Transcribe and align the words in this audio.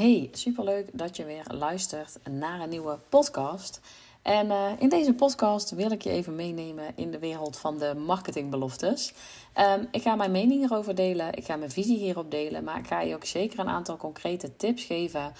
Hey, 0.00 0.28
superleuk 0.32 0.88
dat 0.92 1.16
je 1.16 1.24
weer 1.24 1.44
luistert 1.48 2.18
naar 2.30 2.60
een 2.60 2.68
nieuwe 2.68 2.98
podcast. 3.08 3.80
En 4.22 4.46
uh, 4.46 4.70
in 4.78 4.88
deze 4.88 5.14
podcast 5.14 5.70
wil 5.70 5.90
ik 5.90 6.02
je 6.02 6.10
even 6.10 6.34
meenemen 6.34 6.92
in 6.96 7.10
de 7.10 7.18
wereld 7.18 7.58
van 7.58 7.78
de 7.78 7.94
marketingbeloftes. 7.94 9.12
Um, 9.58 9.88
ik 9.90 10.02
ga 10.02 10.14
mijn 10.14 10.30
mening 10.30 10.60
hierover 10.60 10.94
delen, 10.94 11.34
ik 11.34 11.44
ga 11.44 11.56
mijn 11.56 11.70
visie 11.70 11.98
hierop 11.98 12.30
delen, 12.30 12.64
maar 12.64 12.78
ik 12.78 12.86
ga 12.86 13.00
je 13.00 13.14
ook 13.14 13.24
zeker 13.24 13.58
een 13.58 13.68
aantal 13.68 13.96
concrete 13.96 14.56
tips 14.56 14.84
geven. 14.84 15.32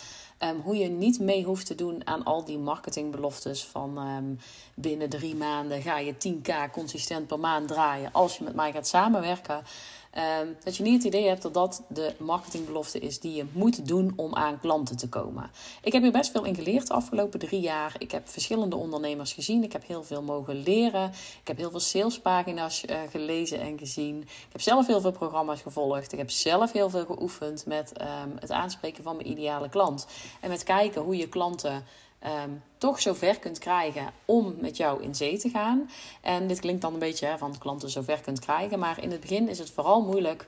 Um, 0.44 0.60
hoe 0.60 0.76
je 0.76 0.88
niet 0.88 1.20
mee 1.20 1.44
hoeft 1.44 1.66
te 1.66 1.74
doen 1.74 2.06
aan 2.06 2.24
al 2.24 2.44
die 2.44 2.58
marketingbeloftes 2.58 3.64
van 3.64 3.98
um, 3.98 4.38
binnen 4.74 5.08
drie 5.08 5.34
maanden 5.34 5.82
ga 5.82 5.98
je 5.98 6.14
10k 6.14 6.72
consistent 6.72 7.26
per 7.26 7.38
maand 7.38 7.68
draaien 7.68 8.12
als 8.12 8.38
je 8.38 8.44
met 8.44 8.54
mij 8.54 8.72
gaat 8.72 8.86
samenwerken. 8.86 9.62
Um, 10.18 10.56
dat 10.64 10.76
je 10.76 10.82
niet 10.82 11.04
het 11.04 11.14
idee 11.14 11.28
hebt 11.28 11.42
dat 11.42 11.54
dat 11.54 11.82
de 11.88 12.14
marketingbelofte 12.18 12.98
is 12.98 13.20
die 13.20 13.34
je 13.34 13.46
moet 13.52 13.88
doen 13.88 14.12
om 14.16 14.34
aan 14.34 14.60
klanten 14.60 14.96
te 14.96 15.08
komen. 15.08 15.50
Ik 15.82 15.92
heb 15.92 16.02
hier 16.02 16.12
best 16.12 16.30
veel 16.30 16.44
in 16.44 16.54
geleerd 16.54 16.86
de 16.86 16.92
afgelopen 16.92 17.38
drie 17.38 17.60
jaar. 17.60 17.94
Ik 17.98 18.10
heb 18.10 18.28
verschillende 18.28 18.76
ondernemers 18.76 19.32
gezien. 19.32 19.62
Ik 19.62 19.72
heb 19.72 19.86
heel 19.86 20.02
veel 20.02 20.22
mogen 20.22 20.62
leren. 20.62 21.08
Ik 21.40 21.48
heb 21.48 21.56
heel 21.56 21.70
veel 21.70 21.80
salespagina's 21.80 22.84
uh, 22.84 23.00
gelezen 23.10 23.60
en 23.60 23.78
gezien. 23.78 24.20
Ik 24.20 24.52
heb 24.52 24.60
zelf 24.60 24.86
heel 24.86 25.00
veel 25.00 25.12
programma's 25.12 25.60
gevolgd. 25.60 26.12
Ik 26.12 26.18
heb 26.18 26.30
zelf 26.30 26.72
heel 26.72 26.90
veel 26.90 27.04
geoefend 27.04 27.66
met 27.66 27.92
um, 28.00 28.36
het 28.38 28.50
aanspreken 28.50 29.02
van 29.02 29.16
mijn 29.16 29.30
ideale 29.30 29.68
klant. 29.68 30.06
En 30.40 30.48
met 30.48 30.62
kijken 30.62 31.02
hoe 31.02 31.16
je 31.16 31.28
klanten 31.28 31.84
um, 32.26 32.62
toch 32.78 33.00
zover 33.00 33.38
kunt 33.38 33.58
krijgen 33.58 34.12
om 34.24 34.54
met 34.58 34.76
jou 34.76 35.02
in 35.02 35.14
zee 35.14 35.38
te 35.38 35.48
gaan. 35.48 35.90
En 36.20 36.46
dit 36.46 36.60
klinkt 36.60 36.82
dan 36.82 36.92
een 36.92 36.98
beetje 36.98 37.26
hè, 37.26 37.38
van 37.38 37.58
klanten 37.58 37.90
zover 37.90 38.20
kunt 38.20 38.40
krijgen. 38.40 38.78
Maar 38.78 39.02
in 39.02 39.10
het 39.10 39.20
begin 39.20 39.48
is 39.48 39.58
het 39.58 39.70
vooral 39.70 40.02
moeilijk 40.02 40.46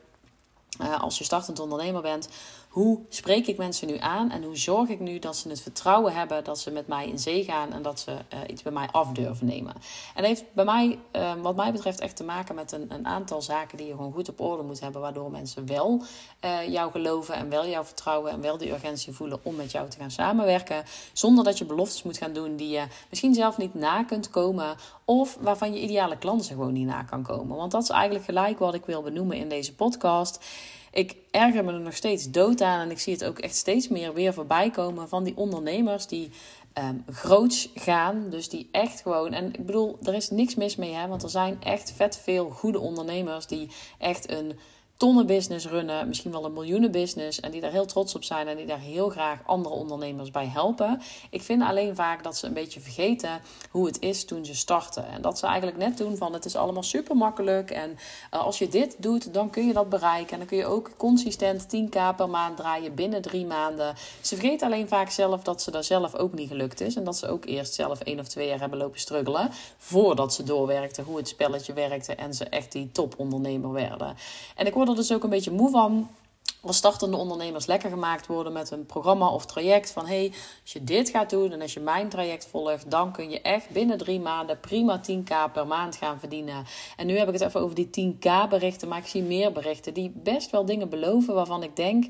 uh, 0.80 1.00
als 1.00 1.19
je 1.19 1.24
startend 1.24 1.58
ondernemer 1.58 2.02
bent 2.02 2.28
hoe 2.72 3.00
spreek 3.08 3.46
ik 3.46 3.56
mensen 3.56 3.86
nu 3.86 3.98
aan 3.98 4.30
en 4.30 4.42
hoe 4.42 4.56
zorg 4.56 4.88
ik 4.88 5.00
nu 5.00 5.18
dat 5.18 5.36
ze 5.36 5.48
het 5.48 5.60
vertrouwen 5.60 6.12
hebben 6.12 6.44
dat 6.44 6.58
ze 6.58 6.70
met 6.70 6.86
mij 6.86 7.08
in 7.08 7.18
zee 7.18 7.44
gaan 7.44 7.72
en 7.72 7.82
dat 7.82 8.00
ze 8.00 8.10
uh, 8.10 8.38
iets 8.46 8.62
bij 8.62 8.72
mij 8.72 8.88
af 8.90 9.08
durven 9.08 9.46
nemen. 9.46 9.74
En 10.14 10.22
dat 10.22 10.24
heeft 10.24 10.44
bij 10.52 10.64
mij, 10.64 10.98
uh, 11.16 11.32
wat 11.34 11.56
mij 11.56 11.72
betreft, 11.72 12.00
echt 12.00 12.16
te 12.16 12.24
maken 12.24 12.54
met 12.54 12.72
een, 12.72 12.86
een, 12.88 13.06
aantal 13.06 13.42
zaken 13.42 13.78
die 13.78 13.86
je 13.86 13.92
gewoon 13.96 14.12
goed 14.12 14.28
op 14.28 14.40
orde 14.40 14.62
moet 14.62 14.80
hebben, 14.80 15.00
waardoor 15.00 15.30
mensen 15.30 15.66
wel 15.66 16.02
uh, 16.44 16.68
jou 16.68 16.90
geloven 16.90 17.34
en 17.34 17.48
wel 17.48 17.66
jou 17.66 17.84
vertrouwen 17.84 18.32
en 18.32 18.40
wel 18.40 18.58
die 18.58 18.72
urgentie 18.72 19.12
voelen 19.12 19.40
om 19.42 19.54
met 19.54 19.70
jou 19.70 19.88
te 19.88 19.98
gaan 19.98 20.10
samenwerken, 20.10 20.84
zonder 21.12 21.44
dat 21.44 21.58
je 21.58 21.64
beloftes 21.64 22.02
moet 22.02 22.18
gaan 22.18 22.32
doen 22.32 22.56
die 22.56 22.68
je 22.68 22.84
misschien 23.10 23.34
zelf 23.34 23.58
niet 23.58 23.74
na 23.74 24.04
kunt 24.04 24.30
komen 24.30 24.76
of 25.04 25.38
waarvan 25.40 25.74
je 25.74 25.80
ideale 25.80 26.18
klanten 26.18 26.46
gewoon 26.46 26.72
niet 26.72 26.86
na 26.86 27.02
kan 27.02 27.22
komen. 27.22 27.56
Want 27.56 27.72
dat 27.72 27.82
is 27.82 27.88
eigenlijk 27.88 28.24
gelijk 28.24 28.58
wat 28.58 28.74
ik 28.74 28.84
wil 28.84 29.02
benoemen 29.02 29.36
in 29.36 29.48
deze 29.48 29.74
podcast. 29.74 30.44
Ik 30.92 31.16
erger 31.30 31.64
me 31.64 31.72
er 31.72 31.80
nog 31.80 31.96
steeds 31.96 32.30
dood 32.30 32.60
aan 32.60 32.80
en 32.80 32.90
ik 32.90 32.98
zie 32.98 33.12
het 33.12 33.24
ook 33.24 33.38
echt 33.38 33.56
steeds 33.56 33.88
meer 33.88 34.14
weer 34.14 34.34
voorbij 34.34 34.70
komen 34.70 35.08
van 35.08 35.24
die 35.24 35.36
ondernemers 35.36 36.06
die 36.06 36.30
um, 36.78 37.04
groots 37.10 37.70
gaan. 37.74 38.30
Dus 38.30 38.48
die 38.48 38.68
echt 38.72 39.00
gewoon. 39.00 39.32
En 39.32 39.46
ik 39.46 39.66
bedoel, 39.66 39.98
er 40.02 40.14
is 40.14 40.30
niks 40.30 40.54
mis 40.54 40.76
mee, 40.76 40.92
hè, 40.92 41.08
want 41.08 41.22
er 41.22 41.30
zijn 41.30 41.62
echt 41.62 41.92
vet 41.92 42.18
veel 42.22 42.50
goede 42.50 42.78
ondernemers 42.78 43.46
die 43.46 43.68
echt 43.98 44.30
een 44.30 44.58
tonnenbusiness 44.96 45.66
runnen, 45.66 46.08
misschien 46.08 46.30
wel 46.30 46.44
een 46.44 46.52
miljoenenbusiness 46.52 47.40
en 47.40 47.50
die 47.50 47.60
daar 47.60 47.70
heel 47.70 47.86
trots 47.86 48.14
op 48.14 48.24
zijn 48.24 48.48
en 48.48 48.56
die 48.56 48.66
daar 48.66 48.78
heel 48.78 49.08
graag 49.08 49.38
andere 49.46 49.74
ondernemers 49.74 50.30
bij 50.30 50.46
helpen. 50.46 51.00
Ik 51.30 51.42
vind 51.42 51.62
alleen 51.62 51.94
vaak 51.94 52.22
dat 52.22 52.36
ze 52.36 52.46
een 52.46 52.52
beetje 52.52 52.80
vergeten 52.80 53.40
hoe 53.70 53.86
het 53.86 54.00
is 54.00 54.24
toen 54.24 54.44
ze 54.44 54.54
starten. 54.54 55.06
En 55.06 55.22
dat 55.22 55.38
ze 55.38 55.46
eigenlijk 55.46 55.76
net 55.76 55.98
doen 55.98 56.16
van 56.16 56.32
het 56.32 56.44
is 56.44 56.56
allemaal 56.56 56.82
super 56.82 57.16
makkelijk 57.16 57.70
en 57.70 57.90
uh, 58.34 58.44
als 58.44 58.58
je 58.58 58.68
dit 58.68 58.96
doet, 58.98 59.34
dan 59.34 59.50
kun 59.50 59.66
je 59.66 59.72
dat 59.72 59.88
bereiken. 59.88 60.32
En 60.32 60.38
dan 60.38 60.46
kun 60.46 60.56
je 60.56 60.66
ook 60.66 60.90
consistent 60.96 61.66
10k 61.77 62.17
per 62.17 62.28
maand 62.28 62.56
draaien 62.56 62.94
binnen 62.94 63.22
drie 63.22 63.46
maanden. 63.46 63.94
Ze 64.20 64.36
vergeten 64.36 64.67
alleen 64.67 64.88
vaak 64.88 65.11
zelf 65.11 65.42
dat 65.42 65.62
ze 65.62 65.70
daar 65.70 65.84
zelf 65.84 66.14
ook 66.14 66.33
niet 66.33 66.48
gelukt 66.48 66.80
is 66.80 66.96
en 66.96 67.05
dat 67.05 67.17
ze 67.17 67.28
ook 67.28 67.44
eerst 67.44 67.74
zelf 67.74 68.00
één 68.00 68.20
of 68.20 68.28
twee 68.28 68.48
jaar 68.48 68.61
hebben 68.61 68.78
lopen 68.78 69.00
struggelen 69.00 69.50
voordat 69.78 70.34
ze 70.34 70.42
doorwerkten 70.42 71.05
hoe 71.05 71.17
het 71.17 71.28
spelletje 71.28 71.72
werkte 71.72 72.14
en 72.14 72.34
ze 72.34 72.44
echt 72.44 72.72
die 72.72 72.92
topondernemer 72.92 73.72
werden. 73.72 74.17
En 74.56 74.67
ik 74.67 74.74
er 74.92 74.98
dus 74.98 75.13
ook 75.13 75.25
een 75.25 75.30
beetje 75.30 75.51
moe 75.51 75.70
van 75.70 76.08
als 76.63 76.77
startende 76.77 77.17
ondernemers 77.17 77.67
lekker 77.67 77.91
gemaakt 77.91 78.27
worden 78.27 78.53
met 78.53 78.70
een 78.70 78.86
programma 78.86 79.29
of 79.29 79.47
traject. 79.47 79.91
Van 79.91 80.07
hey, 80.07 80.33
als 80.63 80.73
je 80.73 80.85
dit 80.85 81.08
gaat 81.08 81.30
doen 81.30 81.53
en 81.53 81.61
als 81.61 81.73
je 81.73 81.80
mijn 81.80 82.08
traject 82.08 82.47
volgt, 82.47 82.91
dan 82.91 83.13
kun 83.13 83.30
je 83.30 83.41
echt 83.41 83.70
binnen 83.70 83.98
drie 83.98 84.20
maanden 84.20 84.61
prima 84.61 85.01
10k 85.11 85.53
per 85.53 85.67
maand 85.67 85.97
gaan 85.97 86.19
verdienen. 86.19 86.64
En 86.97 87.07
nu 87.07 87.19
heb 87.19 87.27
ik 87.27 87.33
het 87.33 87.42
even 87.42 87.61
over 87.61 87.75
die 87.75 88.14
10k 88.14 88.48
berichten, 88.48 88.89
maar 88.89 88.98
ik 88.98 89.07
zie 89.07 89.23
meer 89.23 89.53
berichten 89.53 89.95
die 89.95 90.13
best 90.14 90.51
wel 90.51 90.64
dingen 90.64 90.89
beloven 90.89 91.35
waarvan 91.35 91.63
ik 91.63 91.77
denk. 91.77 92.05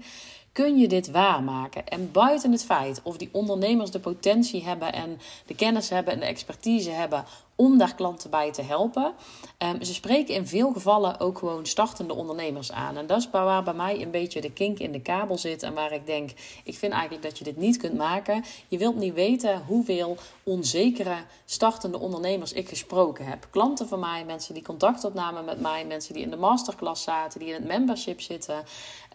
Kun 0.52 0.78
je 0.78 0.88
dit 0.88 1.10
waarmaken? 1.10 1.88
En 1.88 2.12
buiten 2.12 2.52
het 2.52 2.64
feit 2.64 3.00
of 3.02 3.16
die 3.16 3.28
ondernemers 3.32 3.90
de 3.90 4.00
potentie 4.00 4.64
hebben 4.64 4.92
en 4.92 5.20
de 5.46 5.54
kennis 5.54 5.88
hebben 5.88 6.12
en 6.12 6.20
de 6.20 6.26
expertise 6.26 6.90
hebben 6.90 7.24
om 7.56 7.78
daar 7.78 7.94
klanten 7.94 8.30
bij 8.30 8.52
te 8.52 8.62
helpen. 8.62 9.14
Um, 9.58 9.82
ze 9.82 9.94
spreken 9.94 10.34
in 10.34 10.46
veel 10.46 10.72
gevallen 10.72 11.20
ook 11.20 11.38
gewoon 11.38 11.66
startende 11.66 12.14
ondernemers 12.14 12.72
aan. 12.72 12.96
En 12.96 13.06
dat 13.06 13.18
is 13.18 13.30
waar 13.30 13.62
bij 13.62 13.74
mij 13.74 14.02
een 14.02 14.10
beetje 14.10 14.40
de 14.40 14.52
kink 14.52 14.78
in 14.78 14.92
de 14.92 15.00
kabel 15.00 15.38
zit. 15.38 15.62
En 15.62 15.74
waar 15.74 15.92
ik 15.92 16.06
denk, 16.06 16.30
ik 16.64 16.78
vind 16.78 16.92
eigenlijk 16.92 17.22
dat 17.22 17.38
je 17.38 17.44
dit 17.44 17.56
niet 17.56 17.76
kunt 17.76 17.96
maken. 17.96 18.44
Je 18.68 18.78
wilt 18.78 18.96
niet 18.96 19.14
weten 19.14 19.62
hoeveel 19.66 20.16
onzekere 20.42 21.16
startende 21.44 21.98
ondernemers 21.98 22.52
ik 22.52 22.68
gesproken 22.68 23.24
heb. 23.26 23.46
Klanten 23.50 23.88
van 23.88 24.00
mij, 24.00 24.24
mensen 24.24 24.54
die 24.54 24.62
contact 24.62 25.04
opnamen 25.04 25.44
met 25.44 25.60
mij, 25.60 25.84
mensen 25.86 26.14
die 26.14 26.22
in 26.22 26.30
de 26.30 26.36
masterclass 26.36 27.02
zaten, 27.02 27.40
die 27.40 27.48
in 27.48 27.54
het 27.54 27.66
membership 27.66 28.20
zitten. 28.20 28.64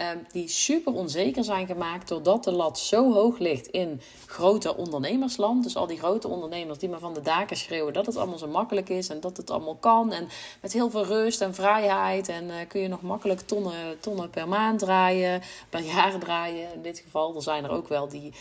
Um, 0.02 0.26
die 0.32 0.48
super 0.48 0.94
onzeker 0.94 1.44
zijn 1.44 1.68
gemaakt 1.68 2.08
doordat 2.08 2.44
de 2.44 2.52
lat 2.52 2.80
zo 2.80 3.14
hoog 3.14 3.38
ligt 3.38 3.68
in 3.68 4.02
grote 4.26 4.76
ondernemersland. 4.76 5.64
Dus 5.64 5.76
al 5.76 5.88
die 5.88 5.98
grote 5.98 6.28
ondernemers 6.28 6.80
die 6.80 6.90
me 6.90 7.00
van 7.00 7.14
de 7.14 7.22
daken 7.22 7.58
schreeuwen 7.58 7.94
dat 7.94 8.06
het 8.06 8.18
zo 8.36 8.48
makkelijk 8.48 8.90
is 8.90 9.10
en 9.10 9.20
dat 9.20 9.38
het 9.38 9.50
allemaal 9.50 9.76
kan. 9.76 10.12
En 10.12 10.28
met 10.62 10.74
heel 10.74 10.90
veel 10.90 11.06
rust 11.06 11.42
en 11.42 11.54
vrijheid. 11.54 12.30
En 12.30 12.44
uh, 12.44 12.54
kun 12.68 12.82
je 12.82 12.88
nog 12.88 13.02
makkelijk 13.02 13.40
tonnen, 13.40 14.00
tonnen 14.00 14.30
per 14.30 14.48
maand 14.48 14.80
draaien, 14.80 15.42
per 15.70 15.82
jaar 15.82 16.20
draaien. 16.20 16.74
In 16.74 16.82
dit 16.82 17.00
geval, 17.00 17.36
er 17.36 17.42
zijn 17.42 17.64
er 17.64 17.72
ook 17.72 17.88
wel 17.88 18.08
die 18.08 18.34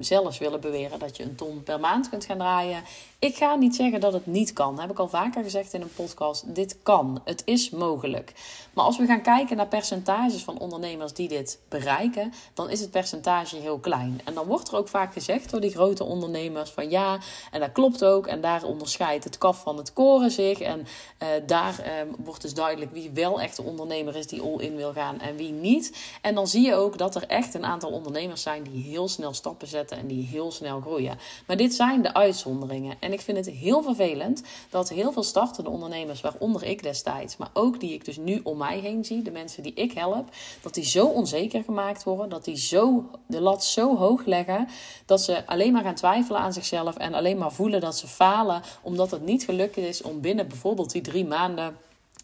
zelfs 0.00 0.38
willen 0.38 0.60
beweren 0.60 0.98
dat 0.98 1.16
je 1.16 1.22
een 1.22 1.34
ton 1.34 1.62
per 1.62 1.80
maand 1.80 2.08
kunt 2.08 2.24
gaan 2.24 2.38
draaien. 2.38 2.82
Ik 3.22 3.36
ga 3.36 3.54
niet 3.54 3.76
zeggen 3.76 4.00
dat 4.00 4.12
het 4.12 4.26
niet 4.26 4.52
kan. 4.52 4.70
Dat 4.70 4.80
heb 4.80 4.90
ik 4.90 4.98
al 4.98 5.08
vaker 5.08 5.42
gezegd 5.42 5.72
in 5.72 5.80
een 5.80 5.92
podcast. 5.94 6.54
Dit 6.54 6.76
kan. 6.82 7.20
Het 7.24 7.42
is 7.44 7.70
mogelijk. 7.70 8.32
Maar 8.72 8.84
als 8.84 8.98
we 8.98 9.06
gaan 9.06 9.22
kijken 9.22 9.56
naar 9.56 9.66
percentages 9.66 10.42
van 10.42 10.58
ondernemers 10.58 11.12
die 11.12 11.28
dit 11.28 11.60
bereiken, 11.68 12.32
dan 12.54 12.70
is 12.70 12.80
het 12.80 12.90
percentage 12.90 13.56
heel 13.56 13.78
klein. 13.78 14.20
En 14.24 14.34
dan 14.34 14.46
wordt 14.46 14.68
er 14.68 14.76
ook 14.76 14.88
vaak 14.88 15.12
gezegd 15.12 15.50
door 15.50 15.60
die 15.60 15.70
grote 15.70 16.04
ondernemers 16.04 16.70
van 16.70 16.90
ja, 16.90 17.18
en 17.50 17.60
dat 17.60 17.72
klopt 17.72 18.04
ook. 18.04 18.26
En 18.26 18.40
daar 18.40 18.64
onderscheidt 18.64 19.24
het 19.24 19.38
kaf 19.38 19.62
van 19.62 19.76
het 19.76 19.92
koren 19.92 20.30
zich. 20.30 20.60
En 20.60 20.78
uh, 20.78 21.28
daar 21.46 21.80
uh, 21.80 22.14
wordt 22.24 22.42
dus 22.42 22.54
duidelijk 22.54 22.92
wie 22.92 23.10
wel 23.10 23.40
echt 23.40 23.56
de 23.56 23.62
ondernemer 23.62 24.16
is 24.16 24.26
die 24.26 24.42
all-in 24.42 24.76
wil 24.76 24.92
gaan 24.92 25.20
en 25.20 25.36
wie 25.36 25.52
niet. 25.52 26.16
En 26.20 26.34
dan 26.34 26.46
zie 26.46 26.66
je 26.66 26.74
ook 26.74 26.98
dat 26.98 27.14
er 27.14 27.26
echt 27.26 27.54
een 27.54 27.64
aantal 27.64 27.90
ondernemers 27.90 28.42
zijn 28.42 28.62
die 28.62 28.82
heel 28.82 29.08
snel 29.08 29.34
stappen 29.34 29.68
zetten 29.68 29.98
en 29.98 30.06
die 30.06 30.26
heel 30.26 30.52
snel 30.52 30.80
groeien. 30.80 31.18
Maar 31.46 31.56
dit 31.56 31.74
zijn 31.74 32.02
de 32.02 32.14
uitzonderingen. 32.14 32.96
En 33.00 33.11
ik 33.12 33.20
vind 33.20 33.36
het 33.36 33.50
heel 33.50 33.82
vervelend 33.82 34.42
dat 34.70 34.88
heel 34.88 35.12
veel 35.12 35.22
startende 35.22 35.70
ondernemers, 35.70 36.20
waaronder 36.20 36.64
ik 36.64 36.82
destijds, 36.82 37.36
maar 37.36 37.50
ook 37.52 37.80
die 37.80 37.92
ik 37.92 38.04
dus 38.04 38.16
nu 38.16 38.40
om 38.42 38.58
mij 38.58 38.78
heen 38.78 39.04
zie, 39.04 39.22
de 39.22 39.30
mensen 39.30 39.62
die 39.62 39.74
ik 39.74 39.92
help, 39.92 40.28
dat 40.62 40.74
die 40.74 40.84
zo 40.84 41.06
onzeker 41.06 41.64
gemaakt 41.64 42.04
worden, 42.04 42.28
dat 42.28 42.44
die 42.44 42.56
zo 42.56 43.10
de 43.26 43.40
lat 43.40 43.64
zo 43.64 43.96
hoog 43.96 44.24
leggen, 44.24 44.68
dat 45.06 45.20
ze 45.20 45.46
alleen 45.46 45.72
maar 45.72 45.82
gaan 45.82 45.94
twijfelen 45.94 46.40
aan 46.40 46.52
zichzelf 46.52 46.96
en 46.96 47.14
alleen 47.14 47.38
maar 47.38 47.52
voelen 47.52 47.80
dat 47.80 47.96
ze 47.96 48.06
falen, 48.06 48.62
omdat 48.82 49.10
het 49.10 49.24
niet 49.24 49.44
gelukt 49.44 49.76
is 49.76 50.02
om 50.02 50.20
binnen 50.20 50.48
bijvoorbeeld 50.48 50.92
die 50.92 51.02
drie 51.02 51.24
maanden 51.24 51.76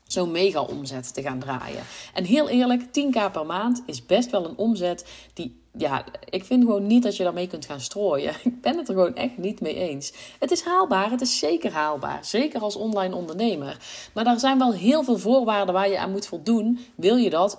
zo'n 0.07 0.31
mega 0.31 0.61
omzet 0.61 1.15
te 1.15 1.23
gaan 1.23 1.39
draaien. 1.39 1.83
En 2.15 2.25
heel 2.25 2.49
eerlijk, 2.49 2.83
10k 2.83 3.33
per 3.33 3.47
maand 3.47 3.83
is 3.87 4.07
best 4.07 4.31
wel 4.31 4.45
een 4.45 4.57
omzet 4.57 5.07
die 5.35 5.61
ja, 5.79 6.05
ik 6.31 6.45
vind 6.45 6.65
gewoon 6.65 6.87
niet 6.87 7.03
dat 7.03 7.17
je 7.17 7.23
daarmee 7.23 7.47
kunt 7.47 7.67
gaan 7.67 7.81
strooien. 7.81 8.35
Ik 8.45 8.61
ben 8.61 8.77
het 8.77 8.89
er 8.89 8.95
gewoon 8.95 9.15
echt 9.15 9.39
niet 9.39 9.61
mee 9.61 9.75
eens. 9.75 10.13
Het 10.39 10.51
is 10.51 10.63
haalbaar, 10.63 11.11
het 11.11 11.21
is 11.21 11.39
zeker 11.39 11.73
haalbaar. 11.73 12.25
Zeker 12.25 12.61
als 12.61 12.77
online 12.77 13.15
ondernemer. 13.15 13.77
Maar 14.15 14.25
daar 14.25 14.39
zijn 14.39 14.59
wel 14.59 14.73
heel 14.73 15.03
veel 15.03 15.19
voorwaarden 15.19 15.75
waar 15.75 15.89
je 15.89 15.99
aan 15.99 16.11
moet 16.11 16.27
voldoen. 16.27 16.79
Wil 16.95 17.17
je 17.17 17.31
dat 17.31 17.59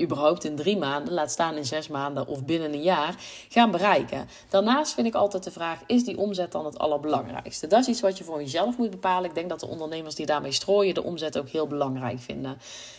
überhaupt 0.00 0.44
in 0.44 0.56
drie 0.56 0.76
maanden, 0.76 1.14
laat 1.14 1.30
staan 1.30 1.56
in 1.56 1.64
zes 1.64 1.88
maanden 1.88 2.26
of 2.26 2.44
binnen 2.44 2.72
een 2.72 2.82
jaar, 2.82 3.14
gaan 3.48 3.70
bereiken. 3.70 4.28
Daarnaast 4.48 4.94
vind 4.94 5.06
ik 5.06 5.14
altijd 5.14 5.44
de 5.44 5.50
vraag: 5.50 5.80
is 5.86 6.04
die 6.04 6.18
omzet 6.18 6.52
dan 6.52 6.64
het 6.64 6.78
allerbelangrijkste? 6.78 7.66
Dat 7.66 7.80
is 7.80 7.88
iets 7.88 8.00
wat 8.00 8.18
je 8.18 8.24
voor 8.24 8.40
jezelf 8.40 8.76
moet 8.76 8.90
bepalen. 8.90 9.28
Ik 9.28 9.34
denk 9.34 9.48
dat 9.48 9.60
de 9.60 9.66
ondernemers 9.66 10.14
die 10.14 10.26
daarmee 10.26 10.52
strooien 10.52 10.94
de 10.94 11.02
omzet 11.02 11.38
ook 11.38 11.48
heel 11.48 11.66
belangrijk 11.66 12.20
vinden. 12.20 12.58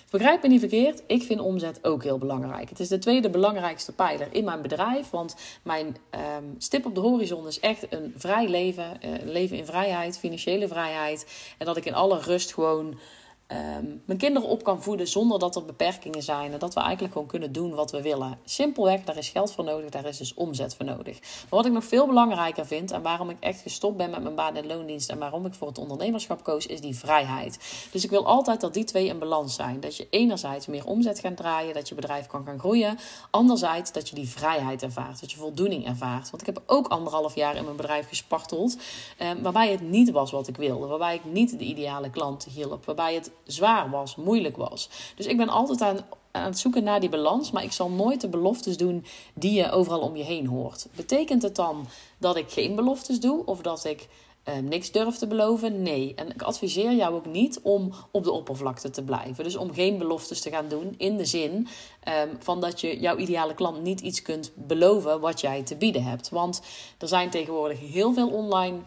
Begrijp 0.10 0.42
me 0.42 0.48
niet 0.48 0.60
verkeerd, 0.60 1.04
ik 1.08 1.24
vind 1.24 1.40
omzet 1.40 1.80
ook 1.82 2.04
heel 2.04 2.18
belangrijk. 2.18 2.70
Het 2.70 2.80
is 2.80 2.88
de 2.88 2.98
tweede 2.98 3.30
belangrijkste 3.30 3.92
pijler 3.92 4.28
in 4.32 4.44
mijn 4.44 4.62
bedrijf, 4.62 5.10
want 5.10 5.36
mijn 5.64 5.98
um, 6.38 6.56
stip 6.58 6.86
op 6.86 6.96
de 6.96 7.02
horizon 7.02 7.48
is 7.48 7.60
echt 7.60 7.94
een 7.94 8.14
vrij 8.18 8.48
leven, 8.48 9.00
uh, 9.06 9.12
leven 9.24 9.58
in 9.58 9.66
vrijheid, 9.66 10.20
financiële 10.20 10.68
vrijheid 10.68 11.26
en 11.58 11.66
dat 11.66 11.78
ik 11.78 11.86
in 11.86 11.94
alle 11.94 12.20
rust 12.20 12.54
gewoon 12.54 13.00
Ehm, 13.50 13.86
mijn 14.06 14.18
kinderen 14.18 14.50
op 14.50 14.64
kan 14.64 14.82
voeden 14.82 15.08
zonder 15.08 15.40
dat 15.40 15.56
er 15.56 15.66
beperkingen 15.66 16.24
zijn. 16.24 16.54
En 16.54 16.60
dat 16.60 16.74
we 16.74 16.80
eigenlijk 16.80 17.14
gewoon 17.14 17.28
kunnen 17.28 17.52
doen 17.52 17.74
wat 17.74 17.92
we 17.92 18.02
willen. 18.02 18.40
Simpelweg, 18.46 19.04
daar 19.04 19.18
is 19.18 19.30
geld 19.30 19.52
voor 19.52 19.64
nodig, 19.64 19.90
daar 19.90 20.06
is 20.06 20.18
dus 20.18 20.34
omzet 20.34 20.76
voor 20.76 20.86
nodig. 20.86 21.20
Maar 21.20 21.50
wat 21.50 21.66
ik 21.66 21.72
nog 21.72 21.84
veel 21.84 22.08
belangrijker 22.08 22.66
vind 22.66 22.92
en 22.92 23.02
waarom 23.02 23.30
ik 23.30 23.38
echt 23.40 23.62
gestopt 23.62 23.98
ben 23.98 24.10
met 24.10 24.24
mijn 24.24 24.36
baan 24.36 24.56
en 24.56 24.68
loondienst 24.68 25.10
en 25.10 25.18
waarom 25.18 25.46
ik 25.46 25.54
voor 25.54 25.68
het 25.68 25.78
ondernemerschap 25.78 26.44
koos, 26.44 26.66
is 26.66 26.82
die 26.82 26.96
vrijheid. 26.96 27.88
Dus 27.92 28.04
ik 28.04 28.10
wil 28.10 28.26
altijd 28.26 28.62
dat 28.62 28.74
die 28.74 28.84
twee 28.84 29.08
in 29.08 29.20
balans 29.20 29.56
zijn. 29.56 29.80
Dat 29.80 29.98
je 29.98 30.08
enerzijds 30.10 30.68
meer 30.68 30.86
omzet 30.86 31.20
gaat 31.20 31.38
draaien, 31.38 31.74
dat 31.74 31.90
je 31.90 31.96
bedrijf 31.96 32.28
kan 32.28 32.46
gaan 32.46 32.60
groeien. 32.60 32.98
Anderzijds 33.32 33.92
dat 33.92 34.10
je 34.10 34.16
die 34.16 34.30
vrijheid 34.30 34.84
ervaart, 34.84 35.20
dat 35.20 35.32
je 35.32 35.38
voldoening 35.38 35.88
ervaart. 35.88 36.30
Want 36.30 36.48
ik 36.48 36.54
heb 36.54 36.64
ook 36.66 36.88
anderhalf 36.88 37.36
jaar 37.36 37.56
in 37.56 37.64
mijn 37.64 37.76
bedrijf 37.76 38.08
gesparteld, 38.08 38.78
ehm, 39.18 39.42
waarbij 39.42 39.72
het 39.72 39.82
niet 39.82 40.12
was 40.12 40.32
wat 40.32 40.48
ik 40.48 40.58
wilde. 40.58 40.88
Waarbij 40.88 41.16
ik 41.16 41.26
niet 41.26 41.60
de 41.60 41.66
ideale 41.66 42.10
klant 42.10 42.48
hielp. 42.54 42.86
Waarbij 42.86 43.14
het 43.14 43.32
zwaar 43.44 43.90
was, 43.90 44.16
moeilijk 44.16 44.58
was. 44.58 44.90
Dus 45.16 45.26
ik 45.26 45.38
ben 45.38 45.50
altijd 45.50 45.82
aan, 45.82 45.98
aan 46.32 46.44
het 46.44 46.60
zoeken 46.60 46.84
naar 46.84 47.00
die 47.00 47.10
balans, 47.10 47.52
maar 47.52 47.64
ik 47.64 47.72
zal 47.72 47.90
nooit 47.90 48.22
de 48.22 48.30
beloftes 48.30 48.78
doen 48.78 49.06
die 49.34 49.54
je 49.54 49.72
overal 49.72 50.00
om 50.00 50.16
je 50.16 50.24
heen 50.24 50.48
hoort. 50.48 50.88
Betekent 50.96 51.42
het 51.42 51.56
dan 51.56 51.88
dat 52.18 52.36
ik 52.36 52.52
geen 52.52 52.76
beloftes 52.76 53.20
doe 53.20 53.46
of 53.46 53.62
dat 53.62 53.86
ik 53.86 54.08
uh, 54.50 54.58
niks 54.58 54.92
durf 54.92 55.16
te 55.16 55.28
beloven? 55.28 55.82
Nee. 55.82 56.14
En 56.16 56.30
ik 56.30 56.42
adviseer 56.42 56.94
jou 56.94 57.16
ook 57.16 57.26
niet 57.26 57.60
om 57.64 57.94
op 58.12 58.24
de 58.24 58.32
oppervlakte 58.32 58.90
te 58.90 59.04
blijven. 59.04 59.44
Dus 59.44 59.56
om 59.56 59.74
geen 59.74 59.98
beloftes 59.98 60.42
te 60.42 60.50
gaan 60.50 60.68
doen 60.68 60.94
in 60.98 61.18
de 61.18 61.26
zin 61.26 61.52
um, 61.52 62.38
van 62.40 62.62
dat 62.62 62.82
je 62.82 63.00
jouw 63.00 63.18
ideale 63.18 63.54
klant 63.54 63.82
niet 63.82 64.00
iets 64.00 64.22
kunt 64.22 64.52
beloven 64.56 65.20
wat 65.20 65.42
jij 65.42 65.64
te 65.64 65.76
bieden 65.76 66.04
hebt. 66.04 66.30
Want 66.30 66.62
er 66.98 67.08
zijn 67.08 67.30
tegenwoordig 67.30 67.80
heel 67.80 68.14
veel 68.14 68.30
online 68.30 68.78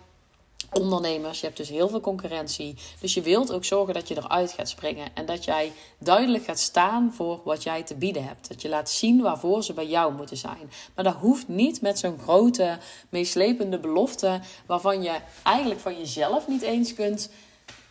ondernemers. 0.72 1.40
Je 1.40 1.46
hebt 1.46 1.58
dus 1.58 1.68
heel 1.68 1.88
veel 1.88 2.00
concurrentie. 2.00 2.74
Dus 3.00 3.14
je 3.14 3.22
wilt 3.22 3.52
ook 3.52 3.64
zorgen 3.64 3.94
dat 3.94 4.08
je 4.08 4.16
eruit 4.16 4.52
gaat 4.52 4.68
springen. 4.68 5.08
En 5.14 5.26
dat 5.26 5.44
jij 5.44 5.72
duidelijk 5.98 6.44
gaat 6.44 6.58
staan 6.58 7.12
voor 7.14 7.40
wat 7.44 7.62
jij 7.62 7.82
te 7.82 7.94
bieden 7.94 8.24
hebt. 8.24 8.48
Dat 8.48 8.62
je 8.62 8.68
laat 8.68 8.90
zien 8.90 9.20
waarvoor 9.20 9.62
ze 9.64 9.72
bij 9.72 9.86
jou 9.86 10.14
moeten 10.14 10.36
zijn. 10.36 10.70
Maar 10.94 11.04
dat 11.04 11.14
hoeft 11.14 11.48
niet 11.48 11.80
met 11.80 11.98
zo'n 11.98 12.18
grote, 12.18 12.78
meeslepende 13.08 13.78
belofte. 13.78 14.40
Waarvan 14.66 15.02
je 15.02 15.16
eigenlijk 15.42 15.80
van 15.80 15.98
jezelf 15.98 16.48
niet 16.48 16.62
eens 16.62 16.94
kunt 16.94 17.30